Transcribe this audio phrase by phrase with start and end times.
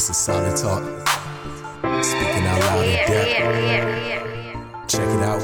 [0.00, 0.82] This is solid talk.
[2.02, 3.28] Speaking out loud in depth.
[4.88, 5.42] Check it out.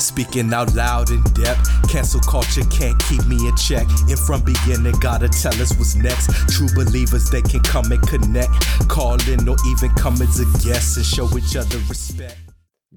[0.00, 1.68] Speaking out loud in depth.
[1.90, 3.88] Cancel culture can't keep me in check.
[4.08, 6.30] And from beginning, gotta tell us what's next.
[6.48, 8.52] True believers, they can come and connect.
[8.88, 12.38] Call in or even come as a guest and show each other respect.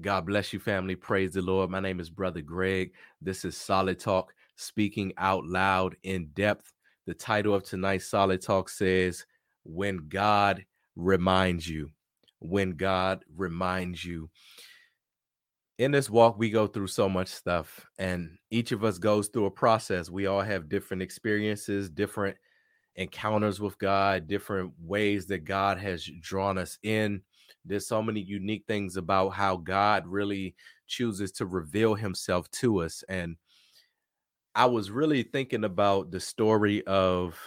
[0.00, 0.94] God bless you, family.
[0.94, 1.68] Praise the Lord.
[1.68, 2.92] My name is Brother Greg.
[3.20, 6.70] This is Solid Talk, speaking out loud in depth.
[7.06, 9.26] The title of tonight's Solid Talk says,
[9.64, 10.64] When God
[10.96, 11.90] Reminds You.
[12.38, 14.30] When God Reminds You.
[15.78, 19.46] In this walk, we go through so much stuff, and each of us goes through
[19.46, 20.08] a process.
[20.08, 22.36] We all have different experiences, different
[22.94, 27.22] encounters with God, different ways that God has drawn us in
[27.64, 30.54] there's so many unique things about how God really
[30.86, 33.02] chooses to reveal himself to us.
[33.08, 33.36] And
[34.54, 37.38] I was really thinking about the story of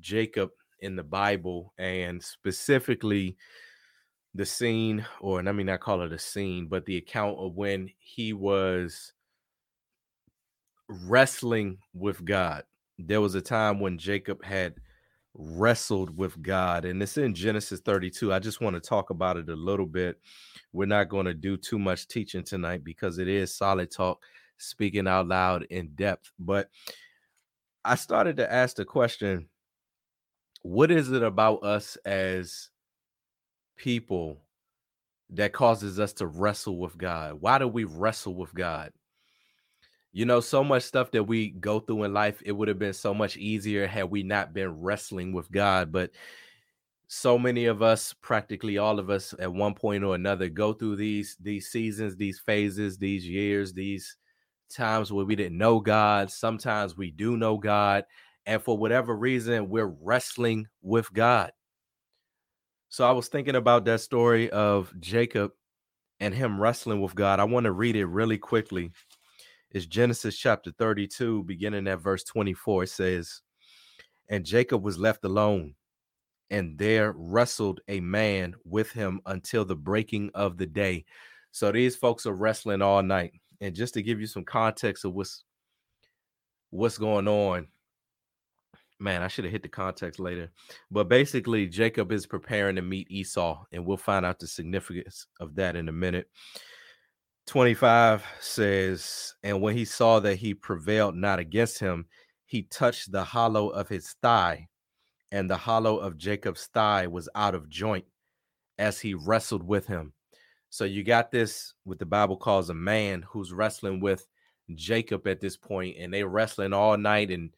[0.00, 3.36] Jacob in the Bible and specifically
[4.34, 7.90] the scene, or let me not call it a scene, but the account of when
[7.98, 9.12] he was
[10.88, 12.64] wrestling with God.
[12.98, 14.74] There was a time when Jacob had
[15.34, 16.84] wrestled with God.
[16.84, 18.32] And it's in Genesis 32.
[18.32, 20.18] I just want to talk about it a little bit.
[20.72, 24.22] We're not going to do too much teaching tonight because it is solid talk,
[24.58, 26.32] speaking out loud in depth.
[26.38, 26.70] But
[27.84, 29.48] I started to ask the question
[30.62, 32.70] what is it about us as
[33.76, 34.38] people
[35.30, 37.40] that causes us to wrestle with God?
[37.40, 38.92] Why do we wrestle with God?
[40.16, 42.94] you know, so much stuff that we go through in life, it would have been
[42.94, 45.92] so much easier had we not been wrestling with God.
[45.92, 46.10] But
[47.06, 50.96] so many of us, practically all of us, at one point or another, go through
[50.96, 54.16] these these seasons, these phases, these years, these
[54.70, 56.30] times where we didn't know God.
[56.30, 58.04] Sometimes we do know God,
[58.46, 61.52] and for whatever reason, we're wrestling with God.
[62.88, 65.52] So I was thinking about that story of Jacob
[66.20, 67.40] and him wrestling with God.
[67.40, 68.92] I want to read it really quickly
[69.70, 72.84] It's Genesis chapter 32, beginning at verse 24.
[72.84, 73.42] It says,
[74.28, 75.74] And Jacob was left alone,
[76.50, 81.04] and there wrestled a man with him until the breaking of the day.
[81.50, 83.32] So these folks are wrestling all night.
[83.60, 85.44] And just to give you some context of what's
[86.70, 87.68] what's going on,
[88.98, 90.50] man, I should have hit the context later.
[90.90, 95.54] But basically, Jacob is preparing to meet Esau, and we'll find out the significance of
[95.56, 96.28] that in a minute.
[97.46, 102.06] 25 says, And when he saw that he prevailed not against him,
[102.44, 104.68] he touched the hollow of his thigh,
[105.30, 108.04] and the hollow of Jacob's thigh was out of joint
[108.78, 110.12] as he wrestled with him.
[110.70, 114.26] So you got this, what the Bible calls a man who's wrestling with
[114.74, 117.54] Jacob at this point, and they're wrestling all night, and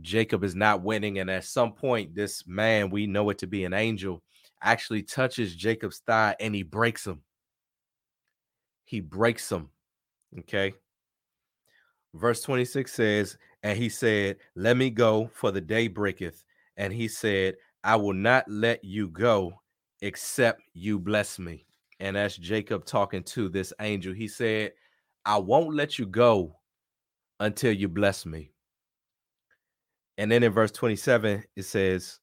[0.00, 1.18] Jacob is not winning.
[1.18, 4.22] And at some point, this man, we know it to be an angel,
[4.62, 7.22] actually touches Jacob's thigh and he breaks him
[8.88, 9.68] he breaks him.
[10.38, 10.72] Okay.
[12.14, 16.42] Verse 26 says, And he said, Let me go, for the day breaketh.
[16.78, 19.60] And he said, I will not let you go
[20.00, 21.66] except you bless me.
[22.00, 24.12] And that's Jacob talking to this angel.
[24.14, 24.72] He said,
[25.24, 26.56] I won't let you go
[27.40, 28.52] until you bless me.
[30.16, 32.18] And then in verse 27, it says,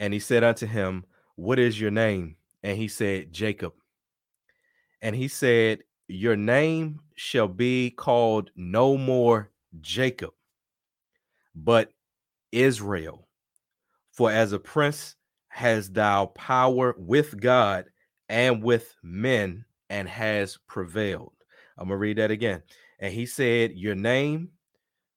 [0.00, 1.04] And he said unto him,
[1.36, 2.36] What is your name?
[2.62, 3.72] And he said, Jacob.
[5.00, 10.32] And he said, Your name shall be called no more Jacob,
[11.54, 11.92] but
[12.50, 13.28] Israel.
[14.12, 15.16] For as a prince
[15.48, 17.86] has thou power with God
[18.28, 21.34] and with men, and has prevailed.
[21.76, 22.62] I'm going to read that again.
[22.98, 24.50] And he said, Your name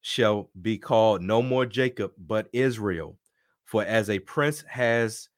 [0.01, 3.17] shall be called no more Jacob, but Israel.
[3.63, 5.29] For as a prince has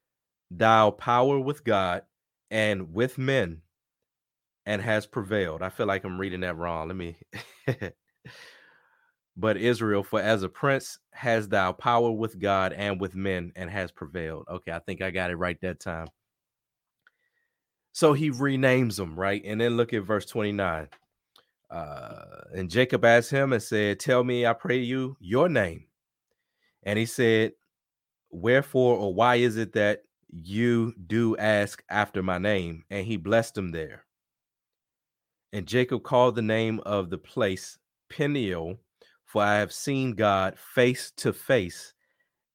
[0.52, 2.04] thou power with God
[2.50, 3.62] and with men,
[4.66, 5.62] and has prevailed.
[5.62, 6.88] I feel like I'm reading that wrong.
[6.88, 7.16] Let me.
[9.38, 13.70] but Israel, for as a prince has thou power with God and with men and
[13.70, 14.46] has prevailed.
[14.50, 16.08] Okay, I think I got it right that time.
[17.98, 19.42] So he renames them, right?
[19.44, 20.88] And then look at verse 29.
[21.72, 25.88] Uh, and Jacob asked him and said, Tell me, I pray you, your name.
[26.84, 27.54] And he said,
[28.30, 32.84] Wherefore or why is it that you do ask after my name?
[32.92, 34.06] And he blessed him there.
[35.52, 37.80] And Jacob called the name of the place
[38.12, 38.78] Peniel,
[39.26, 41.96] for I have seen God face to face,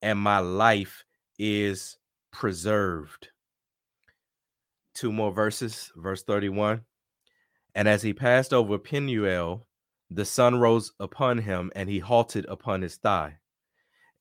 [0.03, 1.03] and my life
[1.37, 1.99] is
[2.31, 3.33] preserved.
[4.95, 6.83] Two more verses, verse 31.
[7.75, 9.67] And as he passed over Peniel,
[10.11, 13.39] the sun rose upon him, and he halted upon his thigh.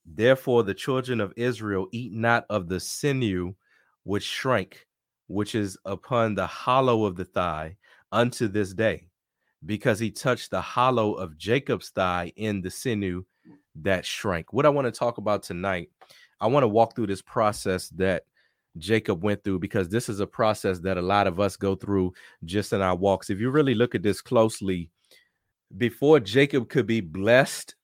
[0.05, 3.53] Therefore, the children of Israel eat not of the sinew
[4.03, 4.87] which shrank,
[5.27, 7.77] which is upon the hollow of the thigh,
[8.11, 9.07] unto this day,
[9.65, 13.23] because he touched the hollow of Jacob's thigh in the sinew
[13.75, 14.51] that shrank.
[14.53, 15.89] What I want to talk about tonight,
[16.39, 18.23] I want to walk through this process that
[18.77, 22.13] Jacob went through because this is a process that a lot of us go through
[22.45, 23.29] just in our walks.
[23.29, 24.89] If you really look at this closely,
[25.77, 27.75] before Jacob could be blessed,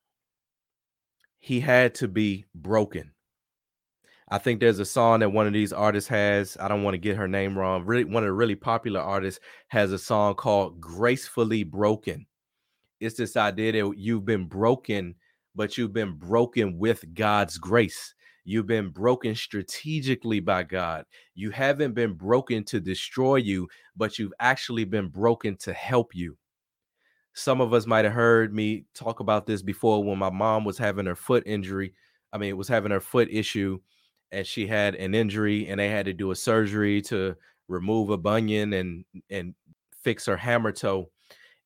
[1.40, 3.12] he had to be broken.
[4.30, 6.58] I think there's a song that one of these artists has.
[6.60, 7.86] I don't want to get her name wrong.
[7.86, 12.26] Really, one of the really popular artists has a song called Gracefully Broken.
[13.00, 15.16] It's this idea that you've been broken,
[15.56, 18.14] but you've been broken with God's grace.
[18.50, 21.04] You've been broken strategically by God.
[21.36, 23.68] You haven't been broken to destroy you,
[23.98, 26.38] but you've actually been broken to help you.
[27.34, 30.78] Some of us might have heard me talk about this before when my mom was
[30.78, 31.94] having her foot injury.
[32.32, 33.80] I mean, it was having her foot issue
[34.32, 37.36] and she had an injury and they had to do a surgery to
[37.68, 39.56] remove a bunion and and
[40.04, 41.10] fix her hammer toe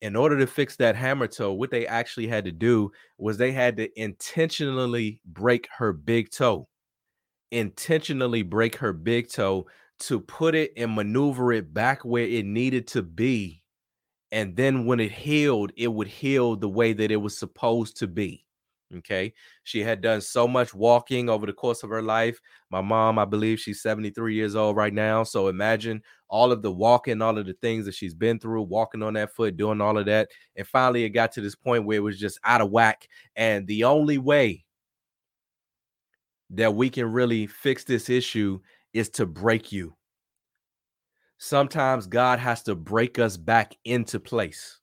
[0.01, 3.51] in order to fix that hammer toe what they actually had to do was they
[3.51, 6.67] had to intentionally break her big toe
[7.51, 9.65] intentionally break her big toe
[9.99, 13.61] to put it and maneuver it back where it needed to be
[14.31, 18.07] and then when it healed it would heal the way that it was supposed to
[18.07, 18.45] be
[18.97, 19.33] Okay.
[19.63, 22.39] She had done so much walking over the course of her life.
[22.69, 25.23] My mom, I believe she's 73 years old right now.
[25.23, 29.03] So imagine all of the walking, all of the things that she's been through, walking
[29.03, 30.29] on that foot, doing all of that.
[30.55, 33.07] And finally, it got to this point where it was just out of whack.
[33.35, 34.65] And the only way
[36.51, 38.59] that we can really fix this issue
[38.93, 39.95] is to break you.
[41.37, 44.79] Sometimes God has to break us back into place.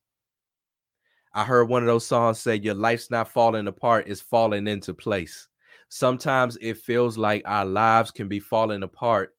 [1.34, 4.94] I heard one of those songs say, Your life's not falling apart, it's falling into
[4.94, 5.46] place.
[5.88, 9.34] Sometimes it feels like our lives can be falling apart,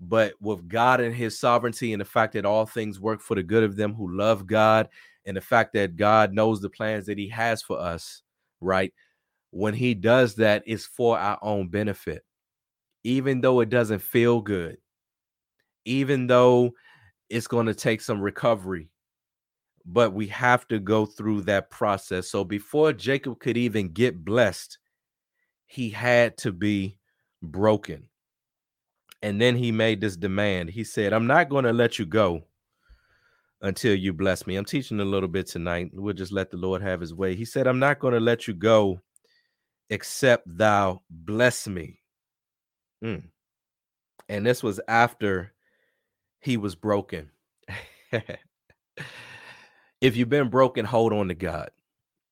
[0.00, 3.42] but with God and His sovereignty and the fact that all things work for the
[3.42, 4.88] good of them who love God,
[5.24, 8.22] and the fact that God knows the plans that He has for us,
[8.60, 8.92] right?
[9.54, 12.24] When He does that, it's for our own benefit.
[13.04, 14.78] Even though it doesn't feel good,
[15.84, 16.72] even though
[17.30, 18.88] it's going to take some recovery,
[19.86, 22.28] but we have to go through that process.
[22.28, 24.78] So before Jacob could even get blessed,
[25.66, 26.98] he had to be
[27.40, 28.08] broken.
[29.22, 30.70] And then he made this demand.
[30.70, 32.42] He said, I'm not going to let you go
[33.62, 34.56] until you bless me.
[34.56, 35.90] I'm teaching a little bit tonight.
[35.92, 37.36] We'll just let the Lord have his way.
[37.36, 39.00] He said, I'm not going to let you go
[39.94, 42.00] except thou bless me.
[43.02, 43.28] Mm.
[44.28, 45.52] And this was after
[46.40, 47.30] he was broken.
[50.00, 51.70] if you've been broken, hold on to God.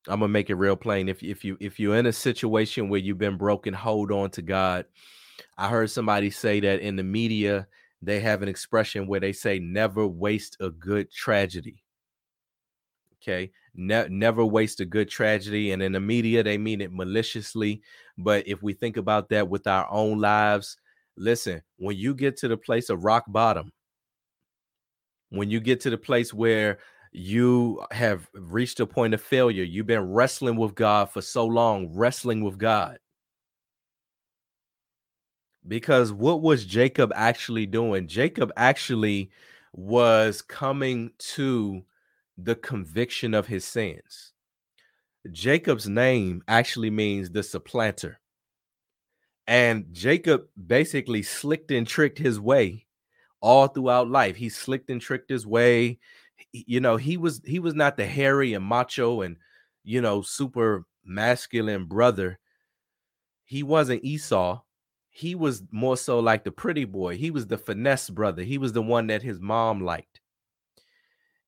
[0.09, 1.07] I'm gonna make it real plain.
[1.07, 4.41] If if you if you're in a situation where you've been broken, hold on to
[4.41, 4.85] God.
[5.57, 7.67] I heard somebody say that in the media
[8.01, 11.82] they have an expression where they say never waste a good tragedy.
[13.23, 17.81] Okay, ne- never waste a good tragedy, and in the media they mean it maliciously.
[18.17, 20.77] But if we think about that with our own lives,
[21.15, 23.71] listen, when you get to the place of rock bottom,
[25.29, 26.79] when you get to the place where
[27.13, 29.63] you have reached a point of failure.
[29.63, 32.97] You've been wrestling with God for so long, wrestling with God.
[35.67, 38.07] Because what was Jacob actually doing?
[38.07, 39.29] Jacob actually
[39.73, 41.83] was coming to
[42.37, 44.33] the conviction of his sins.
[45.31, 48.19] Jacob's name actually means the supplanter.
[49.47, 52.85] And Jacob basically slicked and tricked his way
[53.41, 54.35] all throughout life.
[54.35, 55.99] He slicked and tricked his way
[56.51, 59.37] you know, he was he was not the hairy and macho and
[59.83, 62.39] you know super masculine brother.
[63.45, 64.61] He wasn't Esau.
[65.09, 67.17] He was more so like the pretty boy.
[67.17, 68.43] He was the finesse brother.
[68.43, 70.12] He was the one that his mom liked.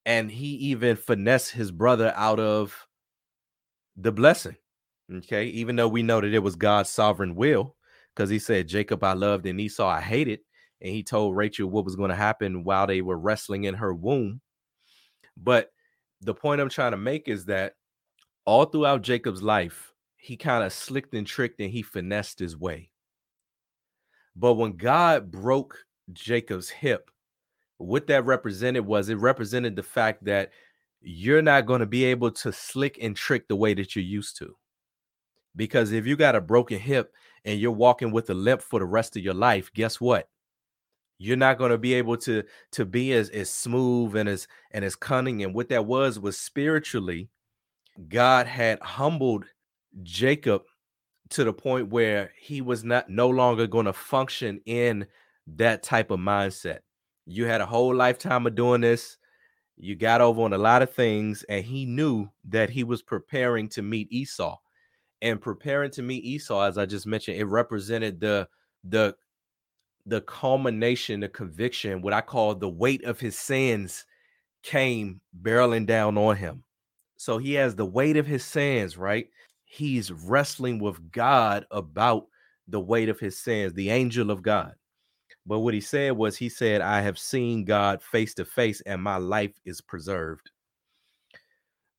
[0.05, 2.87] And he even finessed his brother out of
[3.97, 4.55] the blessing.
[5.11, 5.45] Okay.
[5.47, 7.75] Even though we know that it was God's sovereign will,
[8.15, 10.39] because he said, Jacob I loved and Esau I hated.
[10.81, 13.93] And he told Rachel what was going to happen while they were wrestling in her
[13.93, 14.41] womb.
[15.37, 15.71] But
[16.21, 17.73] the point I'm trying to make is that
[18.45, 22.91] all throughout Jacob's life, he kind of slicked and tricked and he finessed his way.
[24.35, 27.09] But when God broke Jacob's hip,
[27.77, 30.51] what that represented was it represented the fact that
[31.01, 34.37] you're not going to be able to slick and trick the way that you're used
[34.37, 34.55] to.
[35.55, 37.13] Because if you got a broken hip
[37.45, 40.27] and you're walking with a limp for the rest of your life, guess what?
[41.17, 44.83] you're not going to be able to to be as as smooth and as and
[44.83, 47.29] as cunning and what that was was spiritually
[48.09, 49.45] god had humbled
[50.03, 50.61] jacob
[51.29, 55.05] to the point where he was not no longer going to function in
[55.47, 56.79] that type of mindset.
[57.25, 59.17] You had a whole lifetime of doing this.
[59.77, 63.67] You got over on a lot of things, and he knew that he was preparing
[63.69, 64.57] to meet Esau.
[65.21, 68.47] And preparing to meet Esau, as I just mentioned, it represented the
[68.83, 69.15] the
[70.05, 74.05] the culmination, the conviction, what I call the weight of his sins
[74.61, 76.63] came barreling down on him.
[77.17, 79.29] So he has the weight of his sins, right?
[79.63, 82.27] He's wrestling with God about
[82.67, 84.75] the weight of his sins, the angel of God.
[85.45, 89.01] But what he said was, he said, I have seen God face to face and
[89.01, 90.49] my life is preserved.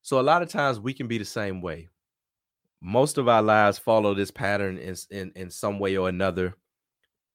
[0.03, 1.89] So a lot of times we can be the same way.
[2.81, 6.55] Most of our lives follow this pattern in, in, in some way or another.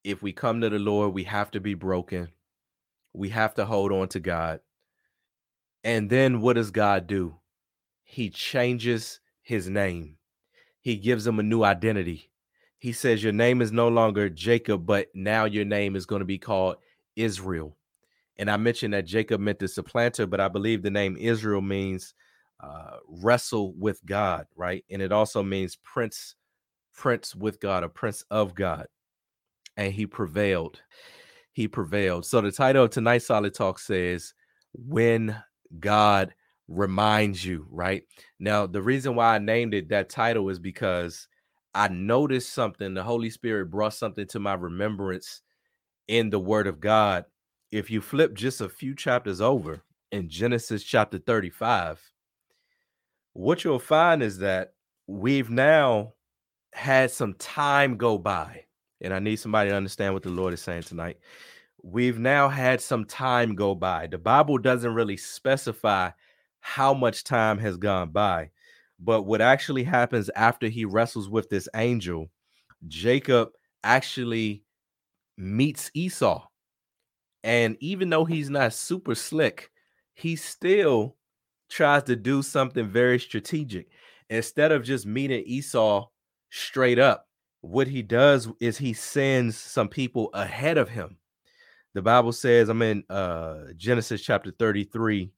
[0.04, 2.30] If we come to the Lord, we have to be broken.
[3.14, 4.60] We have to hold on to God.
[5.84, 7.36] And then what does God do?
[8.04, 10.18] He changes his name.
[10.82, 12.31] He gives him a new identity
[12.82, 16.26] he says your name is no longer Jacob, but now your name is going to
[16.26, 16.78] be called
[17.16, 17.78] Israel.
[18.38, 22.16] And I mentioned that Jacob meant the supplanter, but I believe the name Israel means
[22.60, 24.84] uh, wrestle with God, right?
[24.90, 26.34] And it also means prince,
[26.96, 28.88] prince with God, a prince of God.
[29.78, 30.82] And he prevailed.
[31.54, 32.26] He prevailed.
[32.26, 34.34] So the title of tonight's Solid Talk says,
[34.74, 35.40] When
[35.80, 36.34] God
[36.68, 38.06] reminds you, right?
[38.40, 41.28] Now, the reason why I named it that title is because
[41.74, 42.94] I noticed something.
[42.94, 45.42] The Holy Spirit brought something to my remembrance
[46.08, 47.26] in the Word of God.
[47.72, 52.02] If you flip just a few chapters over in Genesis chapter 35,
[53.34, 54.74] what you'll find is that
[55.08, 56.14] we've now
[56.74, 58.66] had some time go by.
[59.00, 61.18] And I need somebody to understand what the Lord is saying tonight.
[61.82, 64.08] We've now had some time go by.
[64.08, 66.12] The Bible doesn't really specify
[66.60, 68.52] how much time has gone by.
[69.04, 72.30] But what actually happens after he wrestles with this angel,
[72.88, 73.50] Jacob
[73.84, 74.64] actually
[75.38, 76.48] meets Esau.
[77.44, 79.72] And even though he's not super slick,
[80.14, 81.16] he still
[81.70, 83.88] tries to do something very strategic.
[84.30, 86.08] Instead of just meeting Esau
[86.52, 87.28] straight up,
[87.62, 91.18] what he does is he sends some people ahead of him.
[91.96, 95.32] The Bible says, I'm in uh, Genesis chapter 33.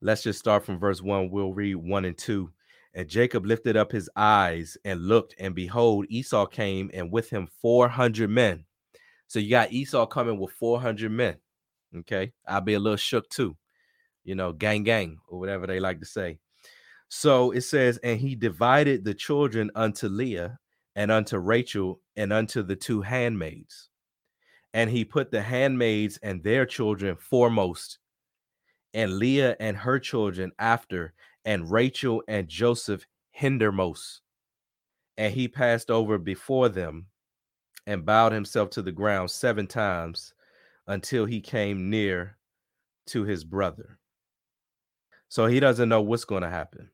[0.00, 1.30] Let's just start from verse 1.
[1.30, 2.52] We'll read 1 and 2.
[2.98, 7.46] And Jacob lifted up his eyes and looked, and behold, Esau came, and with him
[7.62, 8.64] 400 men.
[9.28, 11.36] So you got Esau coming with 400 men.
[11.98, 12.32] Okay.
[12.48, 13.56] I'll be a little shook too,
[14.24, 16.40] you know, gang, gang, or whatever they like to say.
[17.08, 20.58] So it says, and he divided the children unto Leah
[20.96, 23.90] and unto Rachel and unto the two handmaids.
[24.74, 28.00] And he put the handmaids and their children foremost,
[28.92, 31.14] and Leah and her children after,
[31.48, 34.20] and Rachel and Joseph hindermost.
[35.16, 37.06] And he passed over before them
[37.86, 40.34] and bowed himself to the ground seven times
[40.88, 42.36] until he came near
[43.06, 43.98] to his brother.
[45.30, 46.90] So he doesn't know what's going to happen.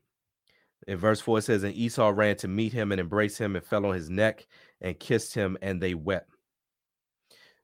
[0.87, 3.65] In verse 4, it says, And Esau ran to meet him and embraced him and
[3.65, 4.47] fell on his neck
[4.79, 6.29] and kissed him, and they wept.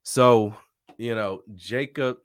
[0.04, 0.58] So,
[0.98, 2.18] you know, Jacob,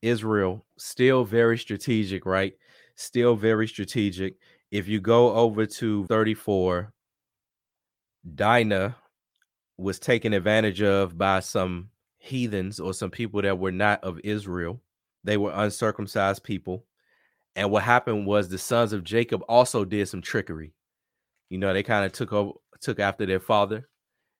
[0.00, 2.54] Israel, still very strategic, right?
[2.96, 4.36] Still very strategic.
[4.70, 6.92] If you go over to 34,
[8.34, 8.96] Dinah
[9.76, 14.80] was taken advantage of by some heathens or some people that were not of Israel.
[15.24, 16.84] They were uncircumcised people.
[17.56, 20.72] And what happened was the sons of Jacob also did some trickery.
[21.50, 23.88] You know, they kind of took over, took after their father,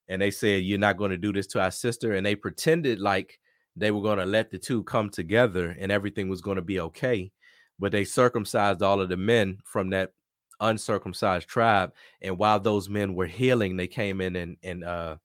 [0.08, 2.14] and they said, You're not going to do this to our sister.
[2.14, 3.38] And they pretended like
[3.76, 6.80] they were going to let the two come together and everything was going to be
[6.80, 7.32] okay
[7.78, 10.12] but they circumcised all of the men from that
[10.60, 11.92] uncircumcised tribe.
[12.20, 15.16] And while those men were healing, they came in and, and uh,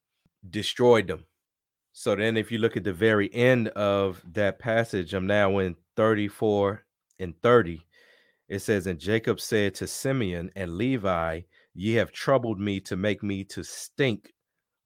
[0.50, 1.26] destroyed them.
[1.94, 5.76] So then, if you look at the very end of that passage, I'm now in
[5.96, 6.86] 34
[7.20, 7.82] and 30.
[8.50, 11.42] It says, And Jacob said to Simeon and Levi,
[11.74, 14.34] Ye have troubled me to make me to stink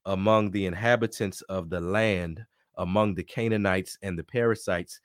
[0.05, 2.45] among the inhabitants of the land,
[2.77, 4.99] among the Canaanites and the Perizzites,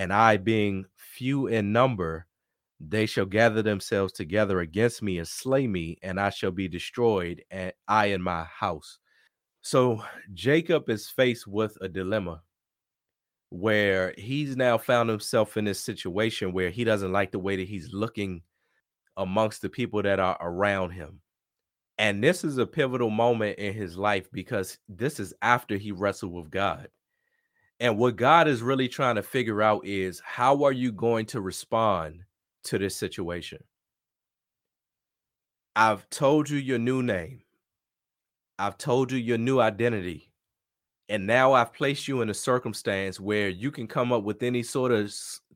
[0.00, 2.26] and I being few in number,
[2.80, 7.44] they shall gather themselves together against me and slay me, and I shall be destroyed,
[7.50, 8.98] and I and my house.
[9.60, 10.02] So
[10.32, 12.40] Jacob is faced with a dilemma
[13.50, 17.68] where he's now found himself in this situation where he doesn't like the way that
[17.68, 18.40] he's looking
[19.18, 21.20] amongst the people that are around him.
[21.98, 26.32] And this is a pivotal moment in his life because this is after he wrestled
[26.32, 26.88] with God.
[27.80, 31.40] And what God is really trying to figure out is how are you going to
[31.40, 32.20] respond
[32.64, 33.64] to this situation?
[35.74, 37.40] I've told you your new name.
[38.58, 40.30] I've told you your new identity.
[41.08, 44.62] And now I've placed you in a circumstance where you can come up with any
[44.62, 45.12] sort of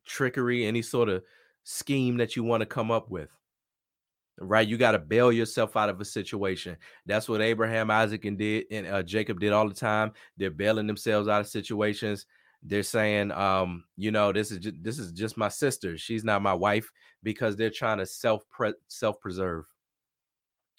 [0.07, 1.23] trickery, any sort of
[1.65, 3.29] scheme that you want to come up with.
[4.39, 4.67] Right?
[4.67, 6.77] You got to bail yourself out of a situation.
[7.07, 10.13] That's what Abraham, Isaac, and did and uh, Jacob did all the time.
[10.37, 12.27] They're bailing themselves out of situations.
[12.63, 15.99] They're saying, um, you know, this is just, this is just my sister.
[15.99, 16.91] She's not my wife
[17.23, 18.43] because they're trying to self
[18.89, 19.67] self preserve.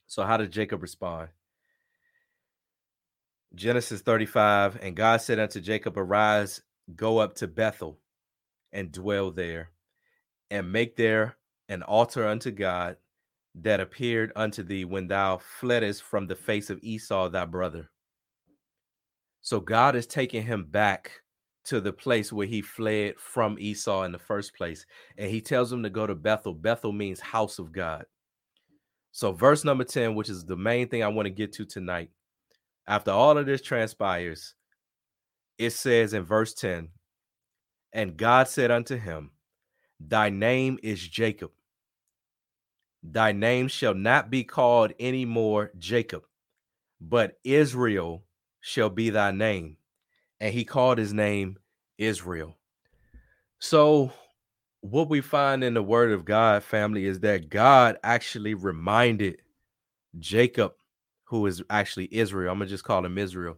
[0.08, 1.30] So how did Jacob respond?
[3.54, 6.62] Genesis 35 and God said unto Jacob, Arise,
[6.96, 8.00] go up to Bethel
[8.74, 9.72] and dwell there,
[10.52, 11.38] and make there
[11.70, 12.98] an altar unto God
[13.62, 17.90] that appeared unto thee when thou fleddest from the face of Esau thy brother.
[19.42, 21.12] So God is taking him back
[21.66, 24.86] to the place where he fled from Esau in the first place.
[25.18, 26.54] And he tells him to go to Bethel.
[26.54, 28.06] Bethel means house of God.
[29.12, 32.10] So, verse number 10, which is the main thing I want to get to tonight,
[32.88, 34.56] after all of this transpires,
[35.58, 36.90] it says in verse 10
[37.94, 39.32] And God said unto him,
[40.00, 41.52] Thy name is Jacob.
[43.12, 46.24] Thy name shall not be called any more Jacob,
[47.00, 48.24] but Israel
[48.62, 49.78] shall be thy name.
[50.40, 51.58] And he called his name
[52.00, 52.58] Israel.
[53.60, 54.12] So,
[54.82, 59.38] what we find in the word of God, family, is that God actually reminded
[60.18, 60.74] Jacob,
[61.26, 63.58] who is actually Israel, I'm gonna just call him Israel.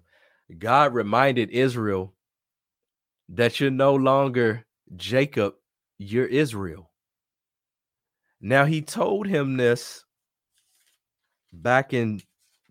[0.60, 2.14] God reminded Israel
[3.30, 5.56] that you're no longer Jacob,
[5.98, 6.87] you're Israel.
[8.40, 10.06] Now, he told him this
[11.52, 12.22] back in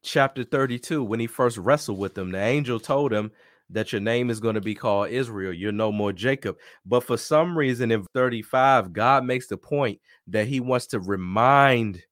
[0.02, 2.30] chapter 32 when he first wrestled with him.
[2.30, 3.32] The angel told him
[3.70, 5.52] that your name is going to be called Israel.
[5.52, 6.56] You're no more Jacob.
[6.84, 12.02] But for some reason in 35, God makes the point that he wants to remind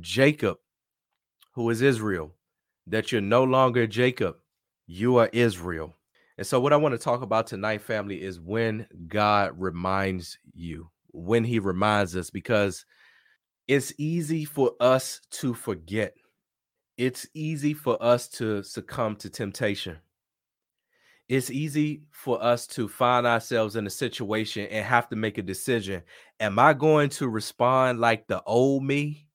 [0.00, 0.58] Jacob,
[1.52, 2.32] who is Israel,
[2.86, 4.36] that you're no longer Jacob,
[4.86, 5.94] you are Israel.
[6.38, 10.88] And so, what I want to talk about tonight, family, is when God reminds you,
[11.12, 12.84] when he reminds us, because
[13.66, 16.14] it's easy for us to forget.
[16.96, 19.98] It's easy for us to succumb to temptation
[21.28, 25.42] it's easy for us to find ourselves in a situation and have to make a
[25.42, 26.02] decision.
[26.40, 29.26] Am I going to respond like the old me?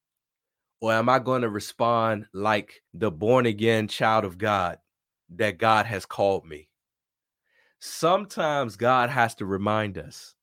[0.82, 4.80] Or am I going to respond like the born again child of God
[5.36, 6.68] that God has called me?
[7.80, 10.36] Sometimes God has to remind us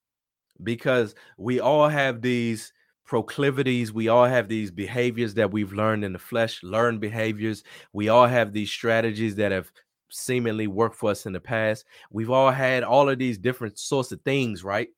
[0.63, 2.73] because we all have these
[3.05, 3.93] proclivities.
[3.93, 7.65] We all have these behaviors that we've learned in the flesh, learned behaviors.
[7.93, 9.73] We all have these strategies that have
[10.11, 11.85] seemingly worked for us in the past.
[12.11, 14.89] We've all had all of these different sorts of things, right?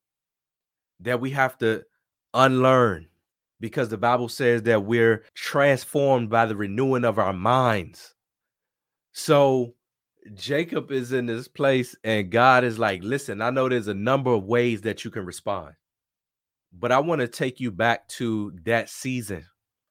[0.99, 1.83] That we have to
[2.33, 3.07] unlearn
[3.59, 8.13] because the Bible says that we're transformed by the renewing of our minds.
[9.13, 9.73] So
[10.33, 14.31] Jacob is in this place, and God is like, listen, I know there's a number
[14.31, 15.73] of ways that you can respond,
[16.71, 19.45] but I want to take you back to that season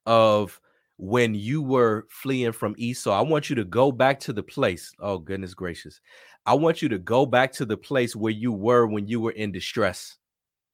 [0.07, 0.61] of
[0.97, 3.13] when you were fleeing from Esau.
[3.13, 4.93] I want you to go back to the place.
[4.99, 6.01] Oh, goodness gracious.
[6.47, 9.33] I want you to go back to the place where you were when you were
[9.33, 10.17] in distress.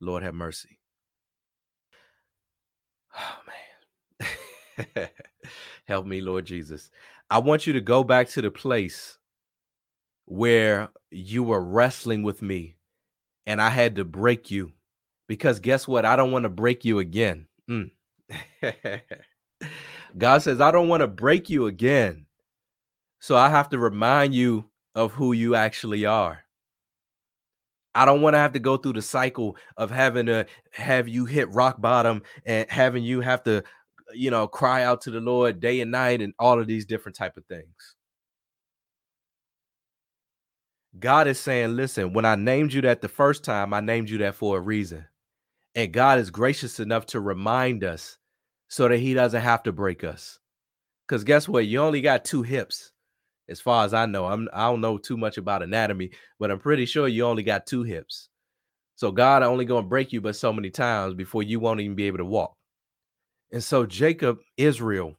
[0.01, 0.79] Lord have mercy.
[3.17, 4.27] Oh,
[4.97, 5.09] man.
[5.87, 6.91] Help me, Lord Jesus.
[7.31, 9.18] I want you to go back to the place
[10.29, 12.77] where you were wrestling with me
[13.47, 14.73] and I had to break you
[15.27, 16.05] because guess what?
[16.05, 17.47] I don't want to break you again.
[17.69, 17.91] Mm.
[20.19, 22.27] God says, I don't want to break you again.
[23.21, 26.45] So I have to remind you of who you actually are.
[27.95, 31.25] I don't want to have to go through the cycle of having to have you
[31.25, 33.65] hit rock bottom and having you have to,
[34.13, 37.17] you know, cry out to the Lord day and night and all of these different
[37.17, 37.97] type of things.
[40.97, 44.19] God is saying, listen, when I named you that the first time, I named you
[44.19, 45.05] that for a reason.
[45.75, 48.17] And God is gracious enough to remind us
[48.69, 50.39] so that he doesn't have to break us.
[51.07, 51.67] Because guess what?
[51.67, 52.93] You only got two hips,
[53.49, 54.27] as far as I know.
[54.27, 57.67] I'm I don't know too much about anatomy, but I'm pretty sure you only got
[57.67, 58.29] two hips.
[58.97, 62.07] So God only gonna break you but so many times before you won't even be
[62.07, 62.55] able to walk.
[63.53, 65.15] And so Jacob, Israel,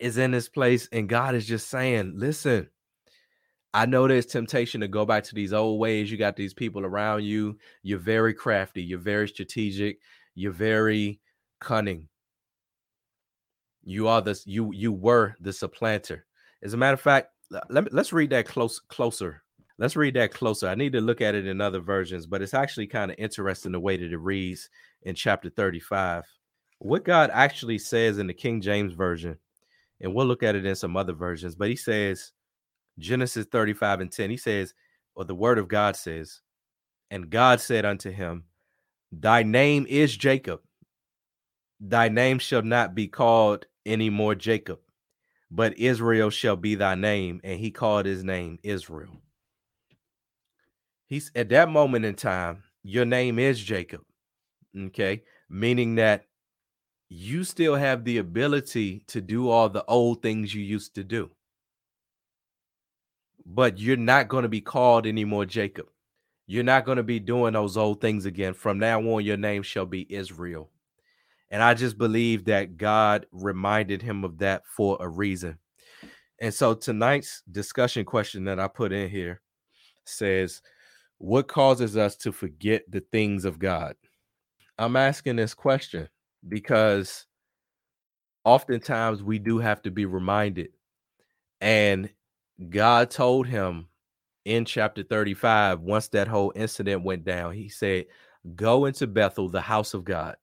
[0.00, 2.68] is in this place, and God is just saying, listen.
[3.74, 6.10] I know there's temptation to go back to these old ways.
[6.10, 7.58] You got these people around you.
[7.82, 8.82] You're very crafty.
[8.82, 9.98] You're very strategic.
[10.34, 11.20] You're very
[11.60, 12.08] cunning.
[13.84, 14.46] You are this.
[14.46, 16.26] You you were the supplanter.
[16.62, 17.28] As a matter of fact,
[17.68, 19.42] let me, let's read that close closer.
[19.78, 20.68] Let's read that closer.
[20.68, 23.72] I need to look at it in other versions, but it's actually kind of interesting
[23.72, 24.68] the way that it reads
[25.02, 26.24] in chapter 35.
[26.78, 29.38] What God actually says in the King James version
[30.00, 32.32] and we'll look at it in some other versions, but he says,
[33.02, 34.74] Genesis 35 and 10, he says,
[35.14, 36.40] or the word of God says,
[37.10, 38.44] and God said unto him,
[39.10, 40.60] Thy name is Jacob.
[41.78, 44.78] Thy name shall not be called any more Jacob,
[45.50, 47.40] but Israel shall be thy name.
[47.44, 49.20] And he called his name Israel.
[51.06, 54.00] He's at that moment in time, your name is Jacob.
[54.86, 55.24] Okay.
[55.50, 56.24] Meaning that
[57.10, 61.30] you still have the ability to do all the old things you used to do.
[63.44, 65.86] But you're not going to be called anymore Jacob.
[66.46, 68.54] You're not going to be doing those old things again.
[68.54, 70.70] From now on, your name shall be Israel.
[71.50, 75.58] And I just believe that God reminded him of that for a reason.
[76.40, 79.40] And so tonight's discussion question that I put in here
[80.04, 80.62] says,
[81.18, 83.94] What causes us to forget the things of God?
[84.78, 86.08] I'm asking this question
[86.48, 87.26] because
[88.44, 90.70] oftentimes we do have to be reminded.
[91.60, 92.10] And
[92.68, 93.88] God told him
[94.44, 98.06] in chapter 35, once that whole incident went down, he said,
[98.56, 100.36] Go into Bethel, the house of God.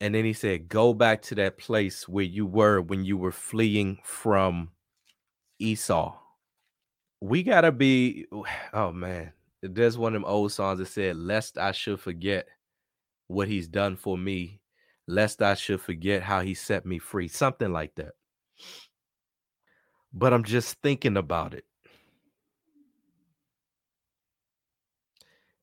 [0.00, 3.32] And then he said, Go back to that place where you were when you were
[3.32, 4.70] fleeing from
[5.58, 6.16] Esau.
[7.20, 8.26] We got to be,
[8.72, 12.46] oh man, there's one of them old songs that said, Lest I should forget
[13.26, 14.60] what he's done for me
[15.06, 18.12] lest I should forget how he set me free, something like that.
[20.14, 21.64] But I'm just thinking about it.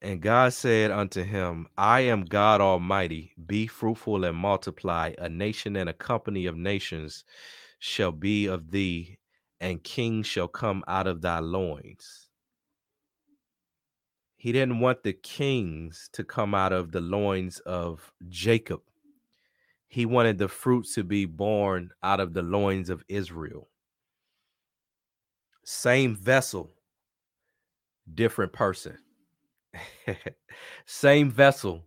[0.03, 3.33] And God said unto him, I am God Almighty.
[3.45, 5.13] Be fruitful and multiply.
[5.19, 7.23] A nation and a company of nations
[7.79, 9.17] shall be of thee,
[9.61, 12.27] and kings shall come out of thy loins.
[14.37, 18.81] He didn't want the kings to come out of the loins of Jacob
[19.91, 23.70] he wanted the fruit to be born out of the loins of Israel.
[25.63, 26.71] Same vessel,
[28.13, 28.97] different person.
[30.85, 31.83] same vessel,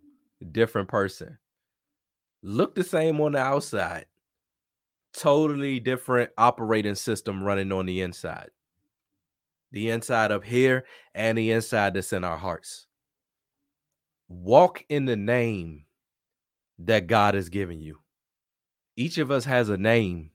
[0.52, 1.38] different person.
[2.42, 4.06] Look the same on the outside.
[5.14, 8.50] Totally different operating system running on the inside.
[9.72, 10.84] The inside of here
[11.14, 12.86] and the inside that's in our hearts.
[14.28, 15.84] Walk in the name
[16.78, 17.98] that God has given you.
[18.96, 20.30] Each of us has a name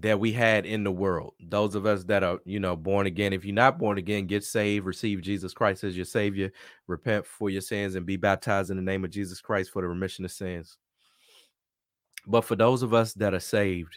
[0.00, 1.34] that we had in the world.
[1.40, 3.32] Those of us that are, you know, born again.
[3.32, 6.52] If you're not born again, get saved, receive Jesus Christ as your Savior,
[6.86, 9.88] repent for your sins, and be baptized in the name of Jesus Christ for the
[9.88, 10.76] remission of sins.
[12.26, 13.96] But for those of us that are saved,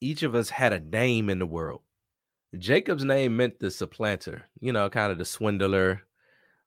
[0.00, 1.80] each of us had a name in the world.
[2.56, 6.02] Jacob's name meant the supplanter, you know, kind of the swindler,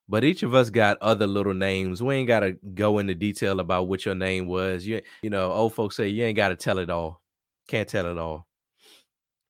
[0.10, 2.04] but each of us got other little names.
[2.04, 4.86] We ain't got to go into detail about what your name was.
[4.86, 7.22] You, you know, old folks say you ain't got to tell it all.
[7.70, 8.48] Can't tell it all.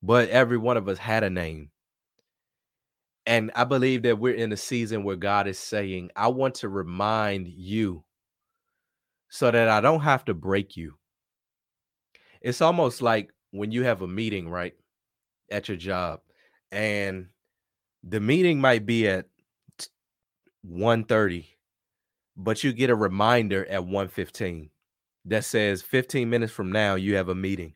[0.03, 1.71] But every one of us had a name.
[3.25, 6.67] And I believe that we're in a season where God is saying, I want to
[6.69, 8.03] remind you
[9.29, 10.95] so that I don't have to break you.
[12.41, 14.73] It's almost like when you have a meeting, right,
[15.49, 16.19] at your job,
[16.71, 17.27] and
[18.03, 19.27] the meeting might be at
[20.67, 21.45] 1:30,
[22.35, 24.71] but you get a reminder at 1:15
[25.25, 27.75] that says 15 minutes from now you have a meeting.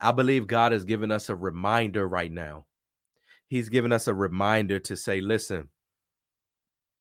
[0.00, 2.66] I believe God has given us a reminder right now.
[3.48, 5.68] He's given us a reminder to say, listen,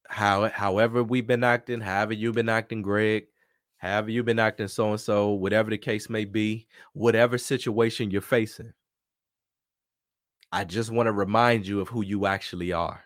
[0.10, 3.28] how however we've been acting, however you've been acting, Greg,
[3.78, 8.22] however you've been acting so and so, whatever the case may be, whatever situation you're
[8.22, 8.74] facing.
[10.52, 13.06] I just want to remind you of who you actually are.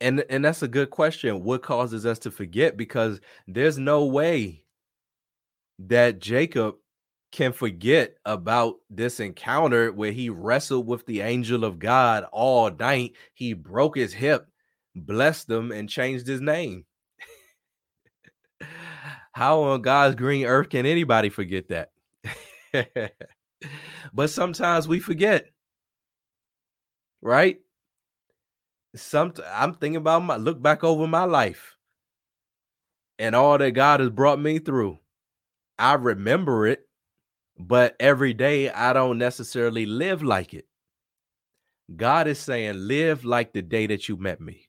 [0.00, 1.42] And and that's a good question.
[1.42, 2.76] What causes us to forget?
[2.76, 4.62] Because there's no way
[5.78, 6.76] that Jacob
[7.32, 13.12] can forget about this encounter where he wrestled with the angel of God all night.
[13.34, 14.46] He broke his hip,
[14.94, 16.84] blessed him, and changed his name.
[19.32, 21.90] How on God's green earth can anybody forget that?
[24.14, 25.46] but sometimes we forget,
[27.20, 27.58] right?
[28.96, 31.76] some I'm thinking about my look back over my life
[33.18, 34.98] and all that God has brought me through.
[35.78, 36.85] I remember it,
[37.58, 40.66] but every day I don't necessarily live like it.
[41.94, 44.68] God is saying, live like the day that you met me.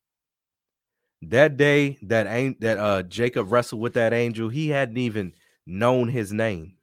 [1.23, 5.33] That day that ain't that uh Jacob wrestled with that angel, he hadn't even
[5.65, 6.75] known his name.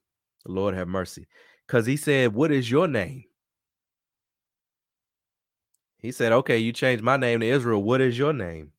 [0.47, 1.27] Lord have mercy.
[1.67, 3.25] Because he said, What is your name?
[5.99, 7.83] He said, Okay, you changed my name to Israel.
[7.83, 8.73] What is your name?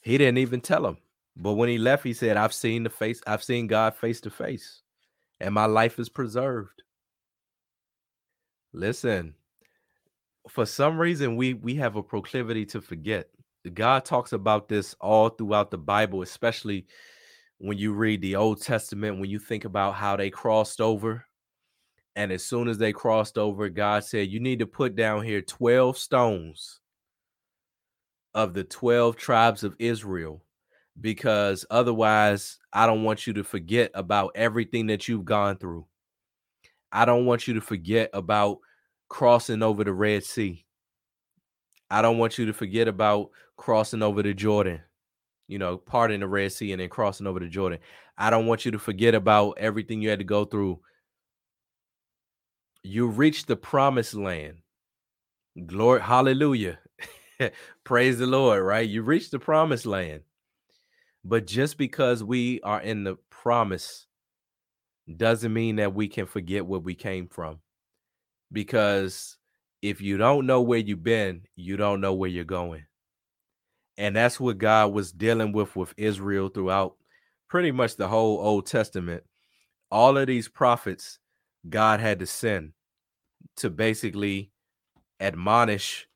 [0.00, 0.96] He didn't even tell him.
[1.36, 4.30] But when he left, he said, I've seen the face, I've seen God face to
[4.30, 4.81] face,
[5.42, 6.82] and my life is preserved.
[8.72, 9.34] Listen,
[10.48, 13.28] for some reason we we have a proclivity to forget.
[13.74, 16.86] God talks about this all throughout the Bible, especially
[17.58, 21.24] when you read the Old Testament, when you think about how they crossed over.
[22.16, 25.42] And as soon as they crossed over, God said, You need to put down here
[25.42, 26.80] 12 stones
[28.34, 30.44] of the 12 tribes of Israel,
[31.00, 35.86] because otherwise, I don't want you to forget about everything that you've gone through.
[36.90, 38.58] I don't want you to forget about
[39.08, 40.64] crossing over the Red Sea.
[41.90, 44.80] I don't want you to forget about crossing over the Jordan,
[45.48, 47.78] you know, parting the Red Sea and then crossing over the Jordan.
[48.16, 50.80] I don't want you to forget about everything you had to go through.
[52.82, 54.58] You reached the promised land.
[55.66, 56.78] Glory, hallelujah.
[57.84, 58.88] Praise the Lord, right?
[58.88, 60.22] You reached the promised land.
[61.24, 64.06] But just because we are in the promise
[65.16, 67.60] doesn't mean that we can forget where we came from.
[68.50, 69.36] Because
[69.82, 72.84] if you don't know where you've been, you don't know where you're going.
[73.96, 76.96] And that's what God was dealing with with Israel throughout
[77.48, 79.22] pretty much the whole Old Testament.
[79.90, 81.18] All of these prophets,
[81.68, 82.72] God had to send
[83.58, 84.50] to basically
[85.20, 86.08] admonish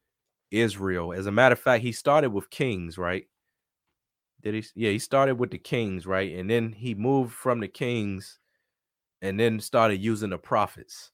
[0.50, 1.12] Israel.
[1.12, 3.26] As a matter of fact, he started with kings, right?
[4.46, 4.64] Did he?
[4.76, 6.32] Yeah, he started with the kings, right?
[6.36, 8.38] And then he moved from the kings
[9.20, 11.10] and then started using the prophets.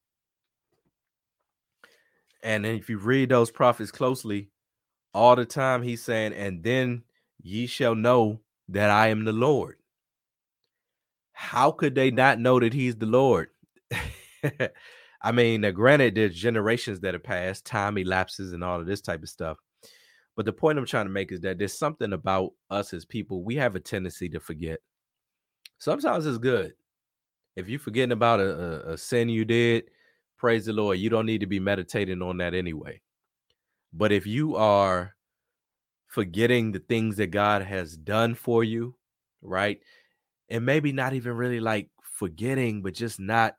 [2.43, 4.51] And then if you read those prophets closely,
[5.15, 7.05] all the time he's saying, and then
[7.41, 9.77] ye shall know that I am the Lord.
[11.33, 13.49] How could they not know that he's the Lord?
[15.23, 19.23] I mean, granted, there's generations that have passed, time elapses, and all of this type
[19.23, 19.57] of stuff.
[20.37, 23.43] But the point I'm trying to make is that there's something about us as people,
[23.43, 24.81] we have a tendency to forget.
[25.79, 26.73] Sometimes it's good.
[27.55, 29.85] If you're forgetting about a, a, a sin you did,
[30.39, 30.99] praise the Lord.
[30.99, 33.01] You don't need to be meditating on that anyway.
[33.93, 35.15] But if you are
[36.07, 38.95] forgetting the things that God has done for you,
[39.43, 39.81] right?
[40.49, 43.57] And maybe not even really like forgetting, but just not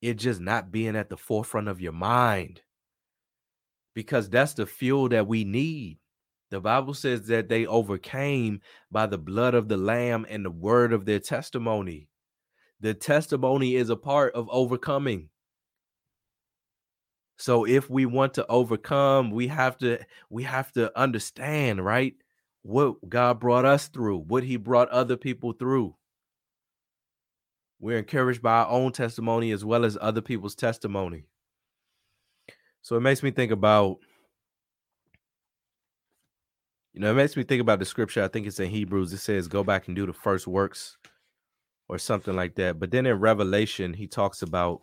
[0.00, 2.60] it just not being at the forefront of your mind
[3.98, 5.98] because that's the fuel that we need.
[6.52, 8.60] The Bible says that they overcame
[8.92, 12.06] by the blood of the Lamb and the word of their testimony.
[12.78, 15.30] The testimony is a part of overcoming.
[17.38, 19.98] So if we want to overcome, we have to
[20.30, 22.14] we have to understand, right?
[22.62, 25.96] What God brought us through, what he brought other people through.
[27.80, 31.24] We're encouraged by our own testimony as well as other people's testimony.
[32.82, 33.98] So it makes me think about,
[36.94, 38.22] you know, it makes me think about the scripture.
[38.22, 39.12] I think it's in Hebrews.
[39.12, 40.96] It says, go back and do the first works
[41.88, 42.78] or something like that.
[42.78, 44.82] But then in Revelation, he talks about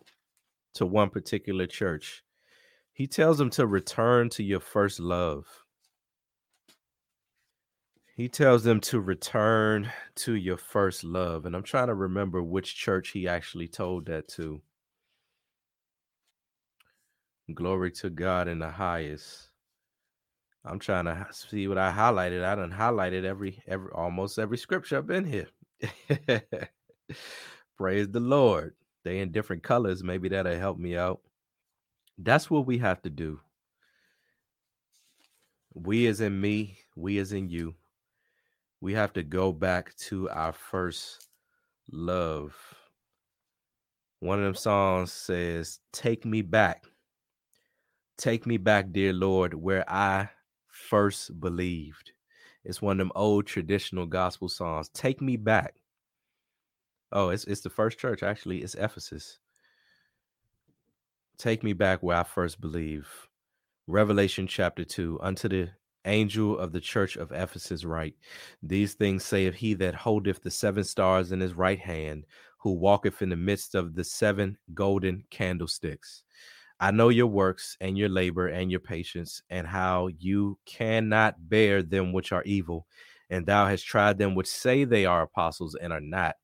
[0.74, 2.22] to one particular church.
[2.92, 5.46] He tells them to return to your first love.
[8.14, 11.44] He tells them to return to your first love.
[11.44, 14.62] And I'm trying to remember which church he actually told that to.
[17.54, 19.50] Glory to God in the highest.
[20.64, 22.44] I'm trying to see what I highlighted.
[22.44, 25.48] I done highlighted every every almost every scripture I've been here.
[27.78, 28.74] Praise the Lord.
[29.04, 30.02] They in different colors.
[30.02, 31.20] Maybe that'll help me out.
[32.18, 33.40] That's what we have to do.
[35.74, 37.74] We as in me, we as in you
[38.80, 41.28] we have to go back to our first
[41.90, 42.54] love.
[44.20, 46.84] One of them songs says, Take me back.
[48.18, 50.30] Take me back, dear Lord, where I
[50.68, 52.12] first believed.
[52.64, 54.88] It's one of them old traditional gospel songs.
[54.88, 55.74] Take me back.
[57.12, 58.62] Oh, it's it's the first church, actually.
[58.62, 59.38] It's Ephesus.
[61.38, 63.08] Take me back where I first believe.
[63.86, 65.20] Revelation chapter 2.
[65.22, 65.70] Unto the
[66.06, 68.14] angel of the church of Ephesus write,
[68.62, 72.24] These things saith he that holdeth the seven stars in his right hand,
[72.58, 76.22] who walketh in the midst of the seven golden candlesticks.
[76.78, 81.82] I know your works and your labor and your patience, and how you cannot bear
[81.82, 82.86] them which are evil.
[83.30, 86.36] And thou hast tried them which say they are apostles and are not,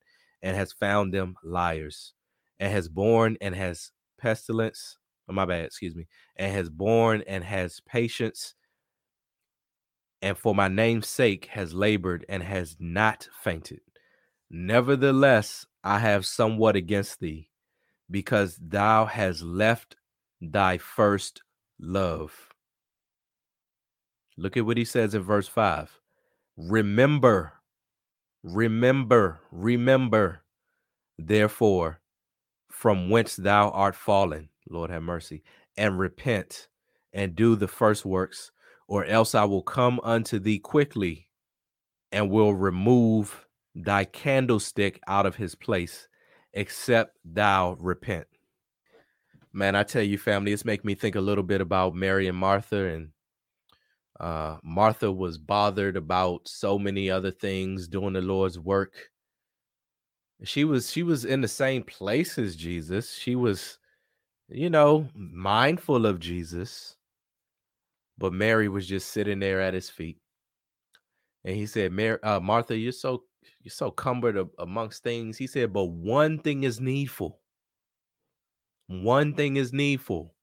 [0.42, 2.14] and has found them liars,
[2.58, 4.98] and has borne and has pestilence.
[5.28, 8.54] Oh, my bad, excuse me, and has borne and has patience
[10.22, 13.80] and for my name's sake has labored and has not fainted.
[14.48, 17.50] Nevertheless, I have somewhat against thee,
[18.08, 19.96] because thou hast left
[20.42, 21.42] thy first
[21.78, 22.50] love.
[24.36, 26.00] Look at what he says in verse 5.
[26.56, 27.52] Remember,
[28.42, 30.42] remember, remember,
[31.18, 32.00] therefore,
[32.68, 35.44] from whence thou art fallen, Lord have mercy,
[35.76, 36.68] and repent
[37.12, 38.50] and do the first works,
[38.88, 41.28] or else I will come unto thee quickly
[42.10, 46.08] and will remove thy candlestick out of his place,
[46.52, 48.26] except thou repent.
[49.52, 52.36] Man, I tell you, family, it's making me think a little bit about Mary and
[52.38, 52.86] Martha.
[52.86, 53.08] And
[54.18, 58.94] uh, Martha was bothered about so many other things doing the Lord's work.
[60.44, 63.14] She was she was in the same place as Jesus.
[63.14, 63.78] She was,
[64.48, 66.96] you know, mindful of Jesus.
[68.18, 70.18] But Mary was just sitting there at his feet.
[71.44, 73.24] And he said, Mary, uh, Martha, you're so
[73.62, 75.36] you're so cumbered amongst things.
[75.36, 77.41] He said, but one thing is needful.
[78.88, 80.34] One thing is needful.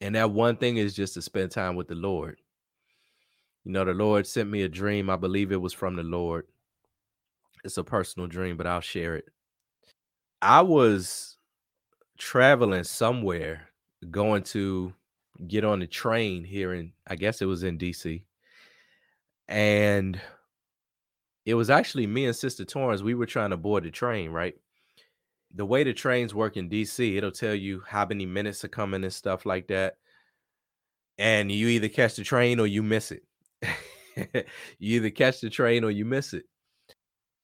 [0.00, 2.40] And that one thing is just to spend time with the Lord.
[3.64, 5.10] You know, the Lord sent me a dream.
[5.10, 6.46] I believe it was from the Lord.
[7.64, 9.26] It's a personal dream, but I'll share it.
[10.40, 11.36] I was
[12.16, 13.68] traveling somewhere,
[14.10, 14.92] going to
[15.46, 18.22] get on the train here in, I guess it was in DC.
[19.48, 20.20] And
[21.44, 23.02] it was actually me and Sister Torrance.
[23.02, 24.54] We were trying to board the train, right?
[25.54, 29.02] The way the trains work in DC, it'll tell you how many minutes are coming
[29.02, 29.96] and stuff like that.
[31.16, 33.24] And you either catch the train or you miss it.
[34.78, 36.44] you either catch the train or you miss it.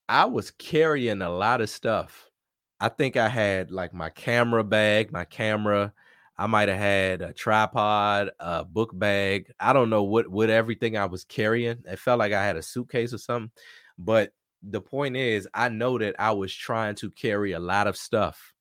[0.09, 2.29] I was carrying a lot of stuff.
[2.79, 5.93] I think I had like my camera bag, my camera,
[6.37, 9.53] I might have had a tripod, a book bag.
[9.61, 11.83] I don't know what what everything I was carrying.
[11.87, 13.53] It felt like I had a suitcase or something.
[13.99, 14.33] But
[14.71, 18.53] the point is, I know that I was trying to carry a lot of stuff.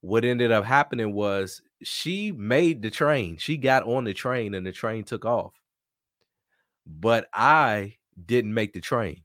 [0.00, 3.36] What ended up happening was she made the train.
[3.36, 5.54] She got on the train and the train took off.
[6.86, 9.22] But I didn't make the train.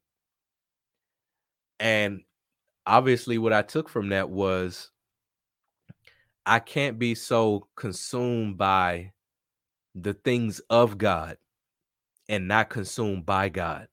[1.79, 2.21] And
[2.85, 4.91] obviously, what I took from that was
[6.45, 9.13] I can't be so consumed by
[9.95, 11.37] the things of God
[12.27, 13.87] and not consumed by God.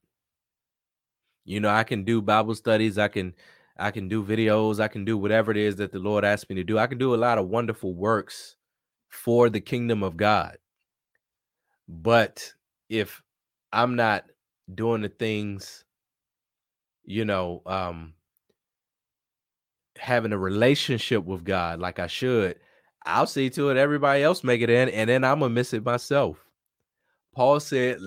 [1.45, 3.33] You know, I can do Bible studies, I can
[3.77, 6.55] I can do videos, I can do whatever it is that the Lord asked me
[6.57, 6.77] to do.
[6.77, 8.55] I can do a lot of wonderful works
[9.09, 10.57] for the kingdom of God.
[11.87, 12.53] But
[12.89, 13.21] if
[13.73, 14.25] I'm not
[14.73, 15.83] doing the things,
[17.03, 18.13] you know, um
[19.97, 22.59] having a relationship with God like I should,
[23.05, 25.83] I'll see to it everybody else make it in, and then I'm gonna miss it
[25.85, 26.37] myself.
[27.35, 27.97] Paul said,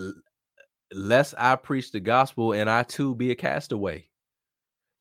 [0.94, 4.08] "Lest I preach the gospel and I too be a castaway."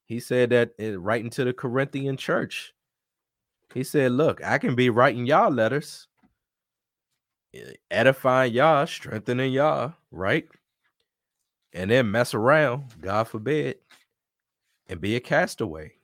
[0.06, 2.73] He said that writing to the Corinthian church.
[3.73, 6.08] He said, "Look, I can be writing y'all letters,
[7.89, 10.49] edifying y'all, strengthening y'all, right?
[11.71, 13.79] And then mess around, God forbid,
[14.88, 15.95] and be a castaway."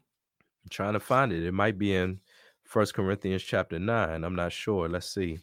[0.63, 1.43] I'm trying to find it.
[1.45, 2.21] It might be in
[2.63, 4.23] First Corinthians chapter 9.
[4.23, 4.88] I'm not sure.
[4.88, 5.39] Let's see.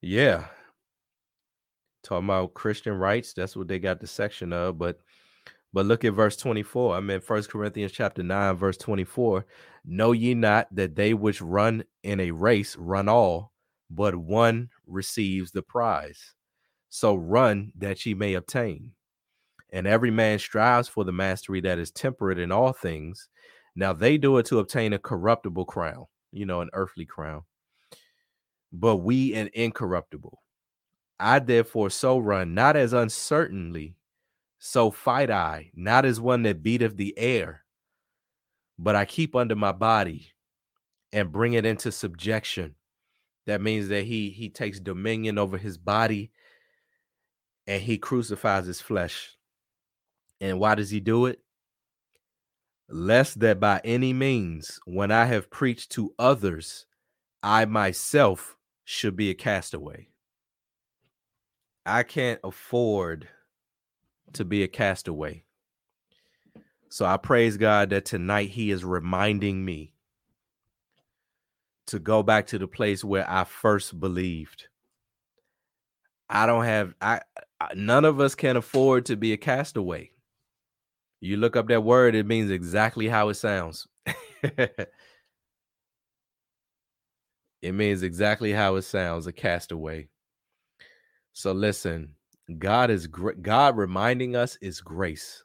[0.00, 0.48] Yeah.
[2.02, 3.32] Talking about Christian rights.
[3.32, 4.78] That's what they got the section of.
[4.78, 4.98] But
[5.72, 6.96] but look at verse 24.
[6.96, 9.46] I'm in First Corinthians chapter 9, verse 24.
[9.84, 13.52] Know ye not that they which run in a race run all,
[13.90, 16.34] but one receives the prize.
[16.90, 18.92] So run that ye may obtain
[19.72, 23.28] and every man strives for the mastery that is temperate in all things.
[23.74, 27.42] Now they do it to obtain a corruptible crown, you know, an earthly crown,
[28.70, 30.41] but we an incorruptible.
[31.22, 33.96] I therefore so run, not as uncertainly,
[34.58, 37.64] so fight I, not as one that beateth the air,
[38.78, 40.32] but I keep under my body
[41.12, 42.74] and bring it into subjection.
[43.46, 46.30] That means that he he takes dominion over his body
[47.66, 49.36] and he crucifies his flesh
[50.42, 51.40] and why does he do it?
[52.88, 56.84] Lest that by any means, when I have preached to others,
[57.44, 60.08] I myself should be a castaway.
[61.84, 63.28] I can't afford
[64.34, 65.44] to be a castaway.
[66.88, 69.94] So I praise God that tonight He is reminding me
[71.86, 74.68] to go back to the place where I first believed.
[76.28, 77.20] I don't have I
[77.74, 80.10] none of us can afford to be a castaway.
[81.20, 83.86] You look up that word, it means exactly how it sounds.
[84.42, 84.88] it
[87.62, 90.08] means exactly how it sounds a castaway.
[91.32, 92.14] So listen,
[92.58, 93.06] God is.
[93.42, 95.44] God reminding us is grace.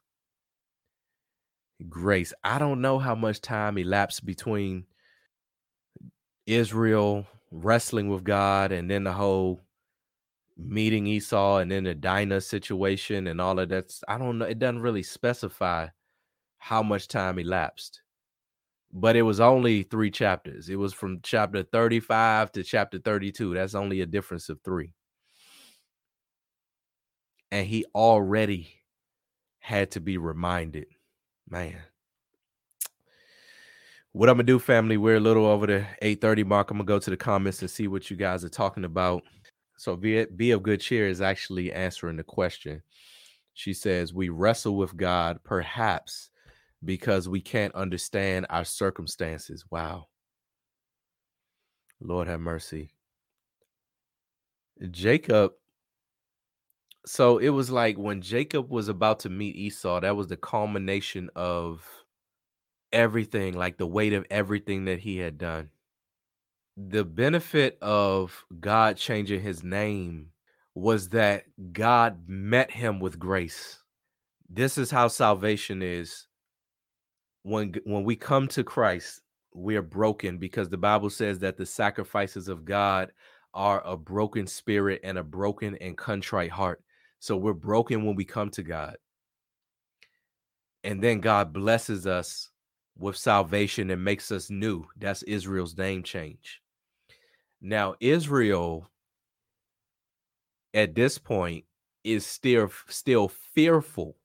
[1.90, 2.34] Grace.
[2.44, 4.86] I don't know how much time elapsed between
[6.48, 9.62] Israel wrestling with God and then the whole
[10.58, 13.94] meeting Esau and then the Dinah situation and all of that.
[14.08, 14.46] I don't know.
[14.46, 15.88] It doesn't really specify
[16.60, 18.02] how much time elapsed.
[18.94, 20.70] but it was only three chapters.
[20.70, 23.54] It was from chapter 35 to chapter 32.
[23.56, 24.94] That's only a difference of three.
[27.52, 28.74] And he already
[29.60, 30.88] had to be reminded,
[31.50, 31.78] man.
[34.12, 36.72] What I'm gonna do, family, we're a little over the 8:30 mark.
[36.72, 39.24] I'm gonna go to the comments and see what you guys are talking about.
[39.78, 42.82] So be, be of good cheer is actually answering the question.
[43.54, 46.30] She says, We wrestle with God, perhaps
[46.84, 49.66] because we can't understand our circumstances.
[49.70, 50.08] Wow.
[52.00, 52.92] Lord have mercy.
[54.92, 55.54] Jacob.
[57.08, 61.30] So it was like when Jacob was about to meet Esau, that was the culmination
[61.38, 61.82] of
[62.92, 65.70] everything, like the weight of everything that he had done.
[66.76, 70.32] The benefit of God changing his name
[70.76, 73.82] was that God met him with grace.
[74.50, 76.28] This is how salvation is
[77.44, 79.22] when when we come to Christ,
[79.54, 83.14] we are broken because the Bible says that the sacrifices of God
[83.54, 86.82] are a broken spirit and a broken and contrite heart.
[87.20, 88.98] So we're broken when we come to God.
[90.84, 92.50] And then God blesses us
[92.98, 94.86] with salvation and makes us new.
[94.98, 96.62] That's Israel's name change.
[97.62, 98.90] Now, Israel
[100.74, 101.66] at this point
[102.04, 104.16] is still still fearful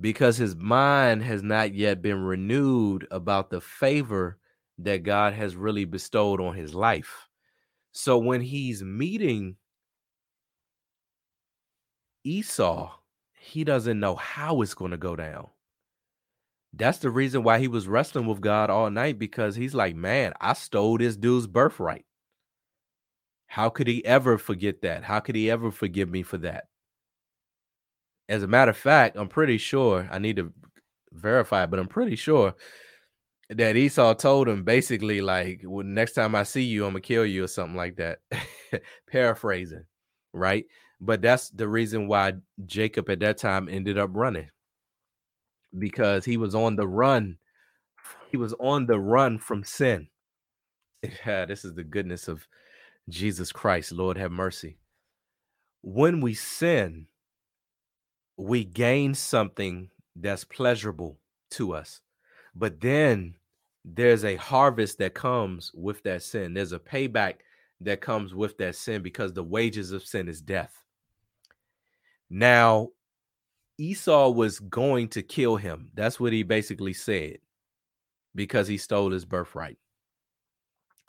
[0.00, 4.38] because his mind has not yet been renewed about the favor
[4.78, 7.28] that God has really bestowed on his life.
[7.92, 9.56] So when he's meeting
[12.26, 12.92] Esau,
[13.38, 15.48] he doesn't know how it's going to go down.
[16.72, 20.32] That's the reason why he was wrestling with God all night because he's like, man,
[20.40, 22.04] I stole this dude's birthright.
[23.46, 25.04] How could he ever forget that?
[25.04, 26.64] How could he ever forgive me for that?
[28.28, 30.52] As a matter of fact, I'm pretty sure I need to
[31.12, 32.54] verify, but I'm pretty sure
[33.50, 37.24] that Esau told him basically like, "Well, next time I see you, I'm gonna kill
[37.26, 38.20] you" or something like that.
[39.08, 39.84] Paraphrasing,
[40.32, 40.66] right?
[41.00, 42.34] But that's the reason why
[42.64, 44.48] Jacob at that time ended up running
[45.78, 47.36] because he was on the run.
[48.30, 50.08] He was on the run from sin.
[51.24, 52.48] Yeah, this is the goodness of
[53.08, 53.92] Jesus Christ.
[53.92, 54.78] Lord have mercy.
[55.82, 57.06] When we sin,
[58.36, 61.18] we gain something that's pleasurable
[61.52, 62.00] to us.
[62.54, 63.34] But then
[63.84, 66.54] there's a harvest that comes with that sin.
[66.54, 67.34] There's a payback
[67.80, 70.82] that comes with that sin because the wages of sin is death.
[72.30, 72.90] Now,
[73.78, 75.90] Esau was going to kill him.
[75.94, 77.38] That's what he basically said
[78.34, 79.78] because he stole his birthright.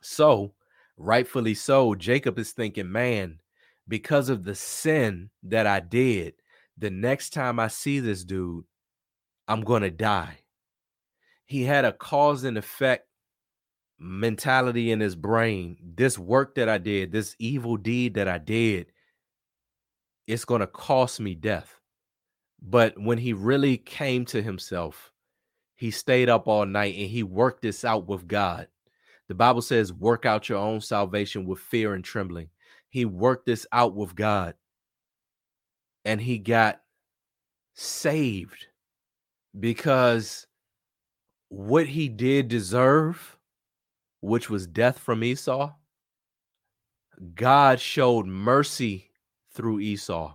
[0.01, 0.53] So,
[0.97, 3.39] rightfully so, Jacob is thinking, man,
[3.87, 6.33] because of the sin that I did,
[6.77, 8.65] the next time I see this dude,
[9.47, 10.39] I'm going to die.
[11.45, 13.07] He had a cause and effect
[13.97, 15.77] mentality in his brain.
[15.81, 18.87] This work that I did, this evil deed that I did,
[20.27, 21.79] it's going to cost me death.
[22.61, 25.11] But when he really came to himself,
[25.75, 28.67] he stayed up all night and he worked this out with God.
[29.27, 32.49] The Bible says, work out your own salvation with fear and trembling.
[32.89, 34.55] He worked this out with God
[36.03, 36.81] and he got
[37.75, 38.67] saved
[39.59, 40.47] because
[41.49, 43.37] what he did deserve,
[44.21, 45.73] which was death from Esau,
[47.35, 49.06] God showed mercy
[49.57, 50.33] through Esau.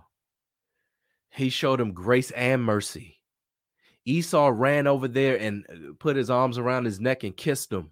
[1.31, 3.19] He showed him grace and mercy.
[4.05, 7.89] Esau ran over there and uh, put his arms around his neck and kissed him.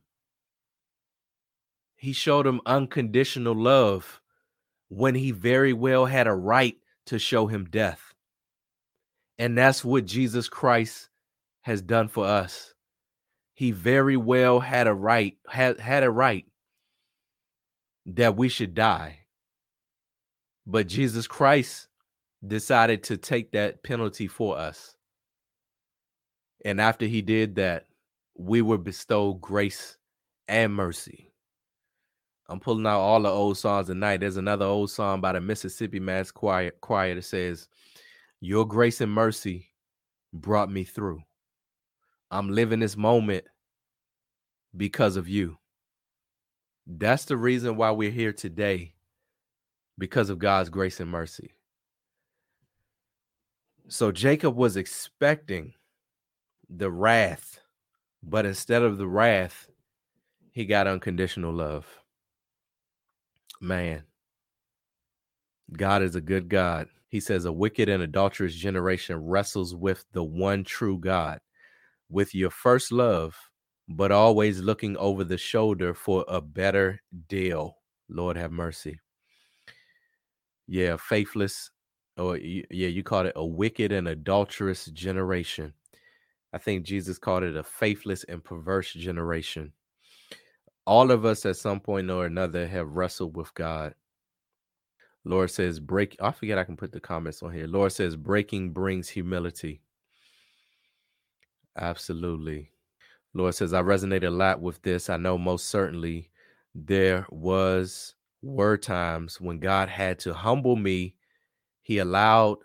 [1.96, 4.22] He showed him unconditional love
[4.90, 6.76] when he very well had a right
[7.06, 8.14] to show him death.
[9.40, 11.10] And that's what Jesus Christ
[11.62, 12.74] has done for us.
[13.54, 16.46] He very well had a right, had, had a right
[18.06, 19.21] that we should die.
[20.66, 21.88] But Jesus Christ
[22.46, 24.96] decided to take that penalty for us.
[26.64, 27.88] And after he did that,
[28.38, 29.98] we were bestowed grace
[30.48, 31.32] and mercy.
[32.48, 34.20] I'm pulling out all the old songs tonight.
[34.20, 37.68] There's another old song by the Mississippi Mass Choir, choir that says,
[38.42, 39.72] Your grace and mercy
[40.34, 41.22] brought me through.
[42.30, 43.46] I'm living this moment
[44.76, 45.58] because of you.
[46.86, 48.96] That's the reason why we're here today,
[49.98, 51.54] because of God's grace and mercy.
[53.88, 55.74] So Jacob was expecting
[56.70, 57.60] the wrath,
[58.24, 59.68] but instead of the wrath,
[60.52, 61.86] he got unconditional love
[63.62, 64.04] man,
[65.72, 66.88] God is a good God.
[67.08, 71.40] He says, A wicked and adulterous generation wrestles with the one true God.
[72.10, 73.36] With your first love,
[73.88, 77.78] but always looking over the shoulder for a better deal.
[78.10, 79.00] Lord have mercy.
[80.72, 81.70] Yeah, faithless,
[82.16, 85.74] or yeah, you called it a wicked and adulterous generation.
[86.54, 89.74] I think Jesus called it a faithless and perverse generation.
[90.88, 93.96] All of us at some point or another have wrestled with God.
[95.26, 96.16] Lord says, break.
[96.22, 97.68] I forget I can put the comments on here.
[97.68, 99.82] Lord says, breaking brings humility.
[101.78, 102.72] Absolutely.
[103.34, 105.10] Lord says, I resonate a lot with this.
[105.10, 106.30] I know most certainly
[106.74, 111.16] there was were times when God had to humble me.
[111.82, 112.58] He allowed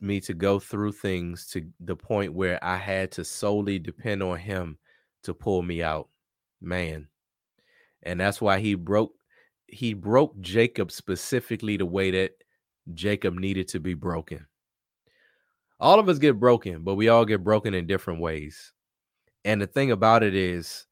[0.00, 4.38] me to go through things to the point where I had to solely depend on
[4.38, 4.78] him
[5.24, 6.08] to pull me out.
[6.60, 7.08] Man.
[8.02, 9.12] And that's why he broke
[9.66, 12.32] he broke Jacob specifically the way that
[12.94, 14.46] Jacob needed to be broken.
[15.78, 18.72] All of us get broken, but we all get broken in different ways.
[19.44, 20.86] And the thing about it is,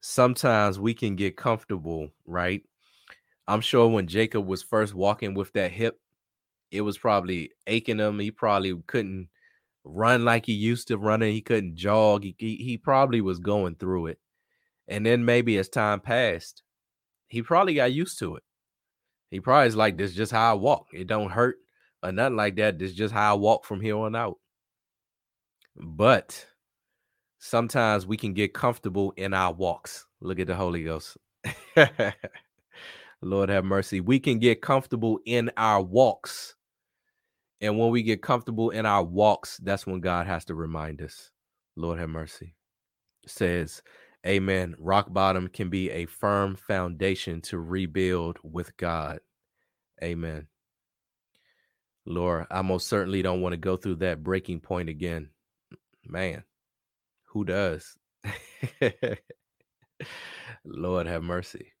[0.00, 2.62] sometimes we can get comfortable, right?
[3.48, 5.98] I'm sure when Jacob was first walking with that hip,
[6.70, 8.18] it was probably aching him.
[8.18, 9.30] He probably couldn't
[9.84, 11.32] run like he used to running.
[11.32, 12.24] He couldn't jog.
[12.24, 14.18] He, he, he probably was going through it.
[14.86, 16.62] And then maybe as time passed,
[17.28, 18.42] he probably got used to it.
[19.30, 20.88] He probably is like, this just how I walk.
[20.92, 21.56] It don't hurt
[22.02, 22.78] or nothing like that.
[22.78, 24.36] This just how I walk from here on out.
[25.74, 26.46] But
[27.38, 30.06] sometimes we can get comfortable in our walks.
[30.20, 31.16] Look at the Holy Ghost.
[33.20, 34.00] Lord have mercy.
[34.00, 36.54] We can get comfortable in our walks.
[37.60, 41.30] And when we get comfortable in our walks, that's when God has to remind us.
[41.76, 42.54] Lord have mercy.
[43.26, 43.82] Says,
[44.26, 44.74] Amen.
[44.78, 49.20] Rock bottom can be a firm foundation to rebuild with God.
[50.02, 50.46] Amen.
[52.04, 55.30] Lord, I most certainly don't want to go through that breaking point again.
[56.04, 56.42] Man,
[57.26, 57.96] who does?
[60.64, 61.72] Lord have mercy.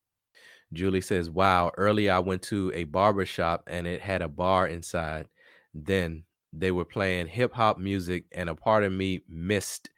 [0.72, 4.66] Julie says, Wow, earlier I went to a barber shop and it had a bar
[4.66, 5.26] inside.
[5.74, 9.90] Then they were playing hip hop music, and a part of me missed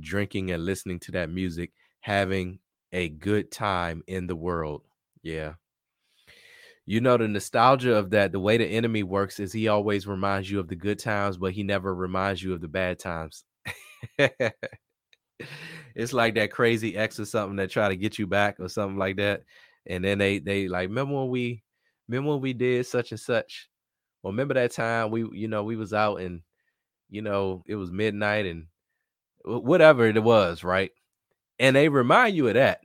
[0.00, 2.58] drinking and listening to that music, having
[2.92, 4.82] a good time in the world.
[5.22, 5.54] Yeah.
[6.86, 10.50] You know, the nostalgia of that, the way the enemy works is he always reminds
[10.50, 13.44] you of the good times, but he never reminds you of the bad times.
[14.18, 18.96] it's like that crazy ex or something that try to get you back or something
[18.96, 19.42] like that.
[19.88, 21.62] And then they they like remember when we
[22.08, 23.68] remember when we did such and such.
[24.22, 26.42] Well, remember that time we you know we was out and
[27.10, 28.66] you know it was midnight and
[29.44, 30.90] whatever it was, right?
[31.58, 32.80] And they remind you of that,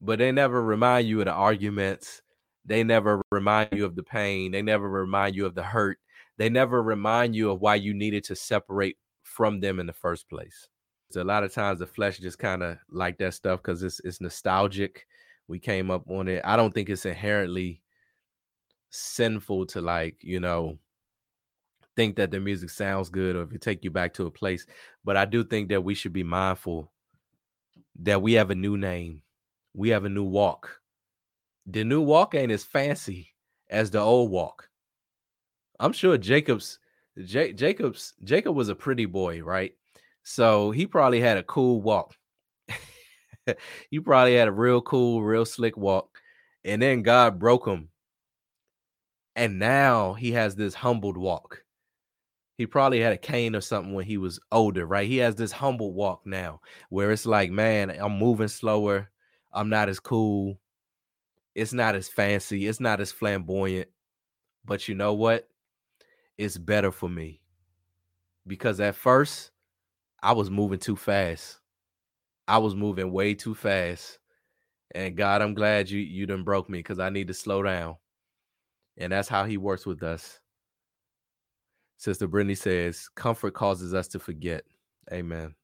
[0.00, 2.22] but they never remind you of the arguments.
[2.64, 4.52] They never remind you of the pain.
[4.52, 5.98] They never remind you of the hurt.
[6.38, 10.28] They never remind you of why you needed to separate from them in the first
[10.28, 10.68] place.
[11.10, 14.00] So a lot of times the flesh just kind of like that stuff because it's
[14.04, 15.06] it's nostalgic.
[15.48, 16.42] We came up on it.
[16.44, 17.82] I don't think it's inherently
[18.90, 20.78] sinful to like, you know,
[21.96, 24.66] think that the music sounds good or if it take you back to a place.
[25.04, 26.90] But I do think that we should be mindful
[28.00, 29.22] that we have a new name.
[29.74, 30.80] We have a new walk.
[31.66, 33.34] The new walk ain't as fancy
[33.70, 34.68] as the old walk.
[35.80, 36.78] I'm sure Jacob's
[37.24, 39.72] J- Jacob's Jacob was a pretty boy, right?
[40.22, 42.14] So he probably had a cool walk.
[43.90, 46.18] he probably had a real cool, real slick walk.
[46.64, 47.88] And then God broke him.
[49.36, 51.64] And now he has this humbled walk.
[52.56, 55.08] He probably had a cane or something when he was older, right?
[55.08, 59.10] He has this humble walk now where it's like, man, I'm moving slower.
[59.52, 60.60] I'm not as cool.
[61.56, 62.66] It's not as fancy.
[62.66, 63.88] It's not as flamboyant.
[64.64, 65.48] But you know what?
[66.38, 67.40] It's better for me.
[68.46, 69.50] Because at first,
[70.22, 71.58] I was moving too fast.
[72.46, 74.18] I was moving way too fast.
[74.94, 77.96] And God, I'm glad you you done broke me because I need to slow down.
[78.96, 80.40] And that's how he works with us.
[81.96, 84.64] Sister Brittany says, comfort causes us to forget.
[85.12, 85.54] Amen.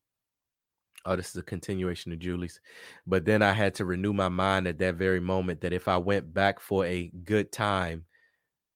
[1.07, 2.61] Oh, this is a continuation of Julie's.
[3.07, 5.97] But then I had to renew my mind at that very moment that if I
[5.97, 8.05] went back for a good time,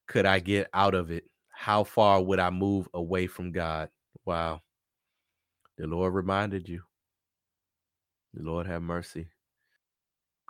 [0.07, 1.25] could I get out of it?
[1.49, 3.89] How far would I move away from God?
[4.25, 4.61] Wow.
[5.77, 6.81] The Lord reminded you.
[8.43, 9.27] Lord have mercy.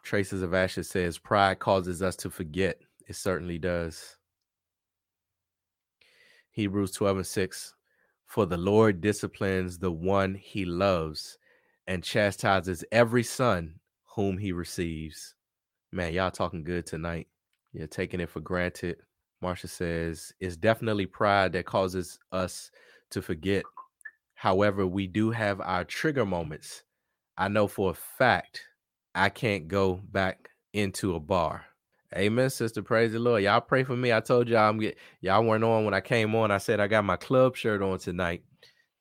[0.03, 2.79] Traces of Ashes says, Pride causes us to forget.
[3.07, 4.17] It certainly does.
[6.51, 7.73] Hebrews 12 and 6
[8.25, 11.37] For the Lord disciplines the one he loves
[11.87, 13.75] and chastises every son
[14.15, 15.35] whom he receives.
[15.91, 17.27] Man, y'all talking good tonight.
[17.73, 18.97] You're taking it for granted.
[19.43, 22.71] Marsha says, It's definitely pride that causes us
[23.11, 23.63] to forget
[24.35, 26.83] However, we do have our trigger moments.
[27.37, 28.61] I know for a fact
[29.13, 31.65] I can't go back into a bar.
[32.15, 32.81] Amen, sister.
[32.81, 33.43] Praise the Lord.
[33.43, 34.13] Y'all pray for me.
[34.13, 36.51] I told y'all I'm get y'all weren't on when I came on.
[36.51, 38.43] I said I got my club shirt on tonight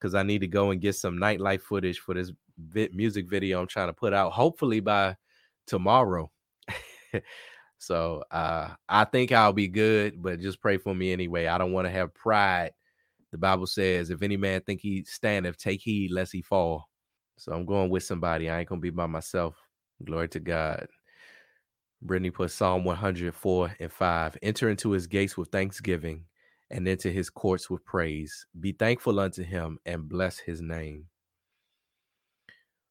[0.01, 3.61] because I need to go and get some nightlife footage for this vi- music video
[3.61, 4.33] I'm trying to put out.
[4.33, 5.17] Hopefully by
[5.67, 6.31] tomorrow.
[7.79, 11.47] so uh, I think I'll be good, but just pray for me anyway.
[11.47, 12.73] I don't want to have pride.
[13.31, 16.89] The Bible says, "If any man think he standeth, take heed lest he fall."
[17.37, 18.49] So I'm going with somebody.
[18.49, 19.57] I ain't gonna be by myself.
[20.05, 20.87] Glory to God.
[22.03, 24.39] Brittany put Psalm 104 and 5.
[24.43, 26.25] Enter into his gates with thanksgiving
[26.71, 28.47] and into his courts with praise.
[28.61, 31.07] Be thankful unto him and bless his name.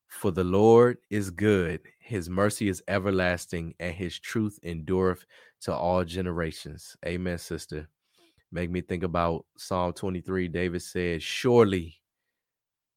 [0.07, 5.25] For the Lord is good, his mercy is everlasting, and his truth endureth
[5.61, 6.95] to all generations.
[7.05, 7.89] Amen, sister.
[8.51, 10.47] Make me think about Psalm 23.
[10.47, 11.99] David said, Surely,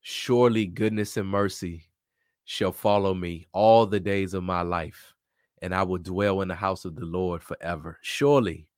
[0.09, 1.83] surely goodness and mercy
[2.45, 5.13] shall follow me all the days of my life,
[5.63, 7.99] and I will dwell in the house of the Lord forever.
[8.03, 8.69] Surely,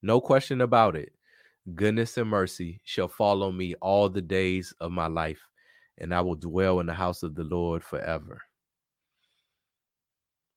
[0.00, 1.12] no question about it,
[1.74, 5.40] goodness and mercy shall follow me all the days of my life,
[5.98, 8.40] and I will dwell in the house of the Lord forever.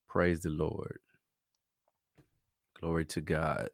[0.07, 0.99] Praise the Lord.
[2.79, 3.69] Glory to God.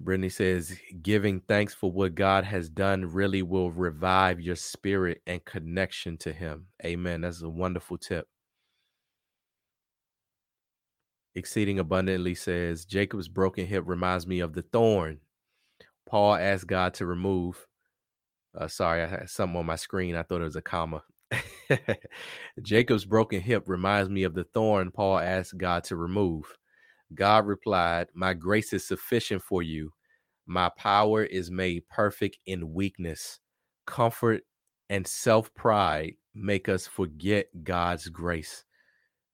[0.00, 5.44] Brittany says, giving thanks for what God has done really will revive your spirit and
[5.44, 6.66] connection to Him.
[6.84, 7.22] Amen.
[7.22, 8.28] That's a wonderful tip.
[11.34, 15.20] Exceeding abundantly says, Jacob's broken hip reminds me of the thorn
[16.08, 17.66] Paul asked God to remove.
[18.56, 20.16] Uh, sorry, I had something on my screen.
[20.16, 21.02] I thought it was a comma.
[22.62, 26.56] Jacob's broken hip reminds me of the thorn Paul asked God to remove.
[27.14, 29.92] God replied, My grace is sufficient for you.
[30.46, 33.40] My power is made perfect in weakness.
[33.86, 34.42] Comfort
[34.88, 38.64] and self pride make us forget God's grace.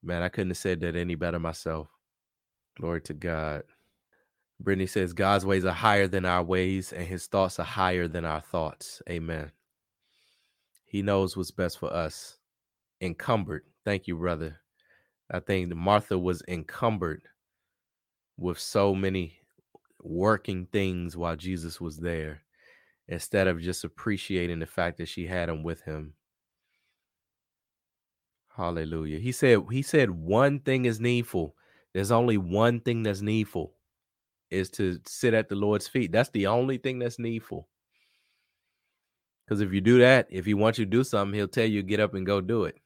[0.02, 1.88] Man, I couldn't have said that any better myself.
[2.78, 3.62] Glory to God.
[4.60, 8.24] Brittany says, God's ways are higher than our ways, and his thoughts are higher than
[8.24, 9.02] our thoughts.
[9.08, 9.50] Amen.
[10.84, 12.38] He knows what's best for us.
[13.00, 13.64] Encumbered.
[13.84, 14.60] Thank you, brother.
[15.30, 17.22] I think Martha was encumbered
[18.36, 19.34] with so many
[20.02, 22.42] working things while Jesus was there
[23.08, 26.14] instead of just appreciating the fact that she had him with him.
[28.56, 29.18] Hallelujah.
[29.18, 31.54] He said he said one thing is needful.
[31.94, 33.74] There's only one thing that's needful
[34.50, 36.12] is to sit at the Lord's feet.
[36.12, 37.68] That's the only thing that's needful.
[39.44, 41.82] Because if you do that, if he wants you to do something, he'll tell you
[41.82, 42.76] get up and go do it.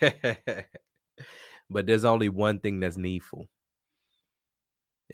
[1.70, 3.48] but there's only one thing that's needful.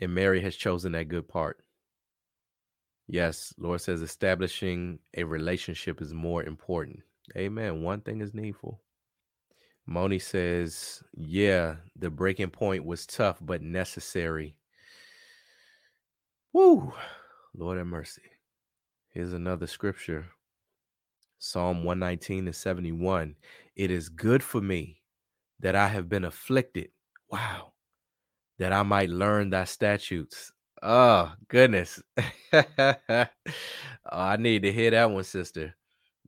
[0.00, 1.58] And Mary has chosen that good part.
[3.08, 7.00] Yes, Lord says establishing a relationship is more important.
[7.36, 7.82] Amen.
[7.82, 8.80] One thing is needful.
[9.86, 14.54] Moni says, yeah, the breaking point was tough but necessary.
[16.52, 16.92] Woo!
[17.54, 18.22] Lord have mercy.
[19.10, 20.26] Here's another scripture
[21.40, 23.34] Psalm 119 and 71.
[23.74, 25.00] It is good for me
[25.58, 26.90] that I have been afflicted.
[27.30, 27.72] Wow.
[28.60, 30.52] That I might learn thy statutes.
[30.82, 32.00] Oh, goodness.
[32.52, 33.26] oh,
[34.12, 35.74] I need to hear that one, sister.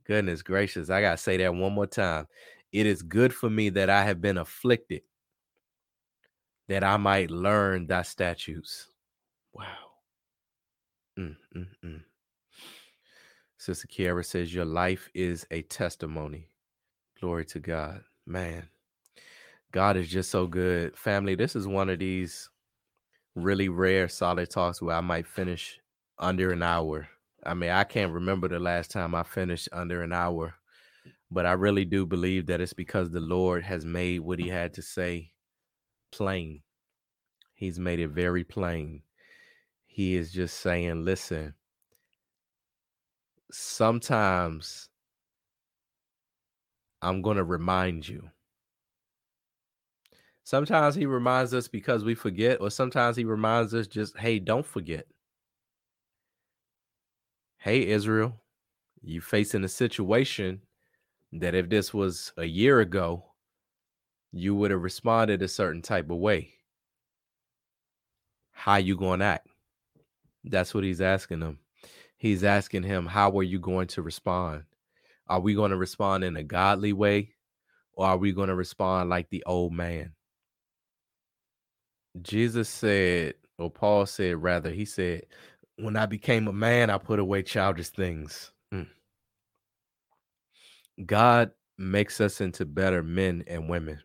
[0.05, 0.89] Goodness gracious.
[0.89, 2.27] I got to say that one more time.
[2.73, 5.03] It is good for me that I have been afflicted,
[6.67, 8.87] that I might learn thy statutes.
[9.53, 9.65] Wow.
[11.19, 12.01] Mm, mm, mm.
[13.57, 16.49] Sister Kiara says, Your life is a testimony.
[17.19, 18.01] Glory to God.
[18.25, 18.67] Man,
[19.73, 20.97] God is just so good.
[20.97, 22.49] Family, this is one of these
[23.35, 25.79] really rare solid talks where I might finish
[26.17, 27.09] under an hour.
[27.45, 30.53] I mean, I can't remember the last time I finished under an hour,
[31.29, 34.73] but I really do believe that it's because the Lord has made what he had
[34.75, 35.31] to say
[36.11, 36.61] plain.
[37.53, 39.01] He's made it very plain
[39.93, 41.53] he is just saying, listen,
[43.51, 44.89] sometimes
[46.99, 48.31] I'm going to remind you.
[50.43, 54.65] Sometimes he reminds us because we forget, or sometimes he reminds us just, hey, don't
[54.65, 55.05] forget.
[57.57, 58.41] Hey, Israel,
[59.01, 60.61] you facing a situation
[61.31, 63.23] that if this was a year ago,
[64.33, 66.53] you would have responded a certain type of way.
[68.51, 69.47] How you going to act?
[70.43, 71.59] That's what he's asking him.
[72.17, 74.63] He's asking him, How are you going to respond?
[75.27, 77.33] Are we going to respond in a godly way
[77.93, 80.13] or are we going to respond like the old man?
[82.21, 85.23] Jesus said, or Paul said, rather, he said,
[85.77, 88.51] When I became a man, I put away childish things.
[88.73, 88.87] Mm.
[91.05, 93.99] God makes us into better men and women.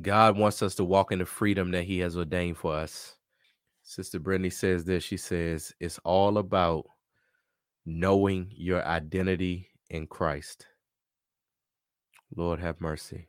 [0.00, 3.16] God wants us to walk in the freedom that He has ordained for us.
[3.82, 5.04] Sister Brittany says this.
[5.04, 6.86] She says, It's all about
[7.86, 10.66] knowing your identity in Christ.
[12.34, 13.28] Lord have mercy.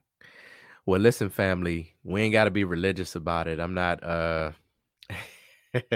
[0.86, 3.60] Well, listen, family, we ain't got to be religious about it.
[3.60, 4.52] I'm not, uh,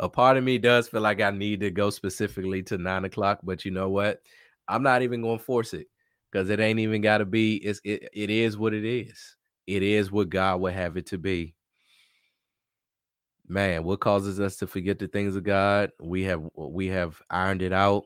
[0.00, 3.40] a part of me does feel like I need to go specifically to nine o'clock,
[3.42, 4.22] but you know what?
[4.66, 5.88] I'm not even going to force it
[6.30, 7.56] because it ain't even got to be.
[7.56, 9.36] It's, it, it is what it is.
[9.66, 11.54] It is what God would have it to be.
[13.46, 15.92] Man, what causes us to forget the things of God?
[16.00, 18.04] We have we have ironed it out,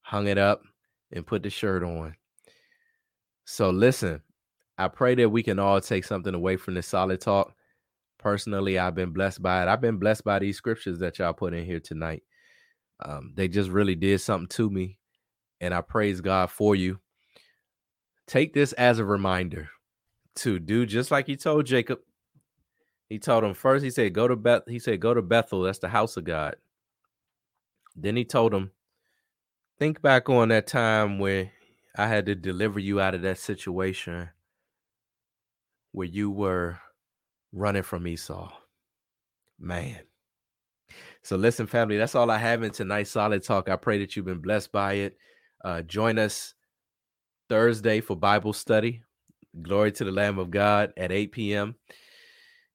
[0.00, 0.62] hung it up,
[1.12, 2.16] and put the shirt on.
[3.44, 4.22] So listen,
[4.80, 7.52] I pray that we can all take something away from this solid talk.
[8.18, 9.68] Personally, I've been blessed by it.
[9.68, 12.22] I've been blessed by these scriptures that y'all put in here tonight.
[13.04, 14.96] Um, they just really did something to me,
[15.60, 16.98] and I praise God for you.
[18.26, 19.68] Take this as a reminder
[20.36, 21.98] to do just like he told Jacob.
[23.10, 25.78] He told him first, he said, Go to Beth, he said, Go to Bethel, that's
[25.78, 26.56] the house of God.
[27.94, 28.70] Then he told him,
[29.78, 31.50] Think back on that time where
[31.96, 34.30] I had to deliver you out of that situation
[35.92, 36.78] where you were
[37.52, 38.52] running from Esau.
[39.58, 39.98] Man.
[41.22, 43.68] So listen, family, that's all I have in tonight's solid talk.
[43.68, 45.16] I pray that you've been blessed by it.
[45.62, 46.54] Uh, join us
[47.48, 49.02] Thursday for Bible study.
[49.60, 51.74] Glory to the Lamb of God at 8 p.m.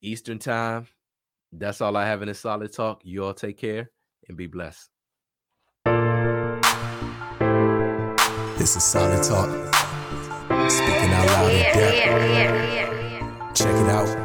[0.01, 0.87] Eastern Time.
[1.51, 3.01] That's all I have in a solid talk.
[3.03, 3.89] You all take care
[4.27, 4.89] and be blessed.
[8.57, 9.49] This is solid talk.
[10.69, 12.94] Speaking out loud in depth.
[13.65, 14.24] Check it out.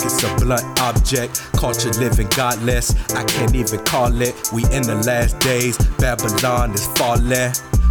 [0.00, 1.40] it's a blunt object.
[1.52, 4.34] Culture living godless, I can't even call it.
[4.52, 7.52] We in the last days, Babylon is falling.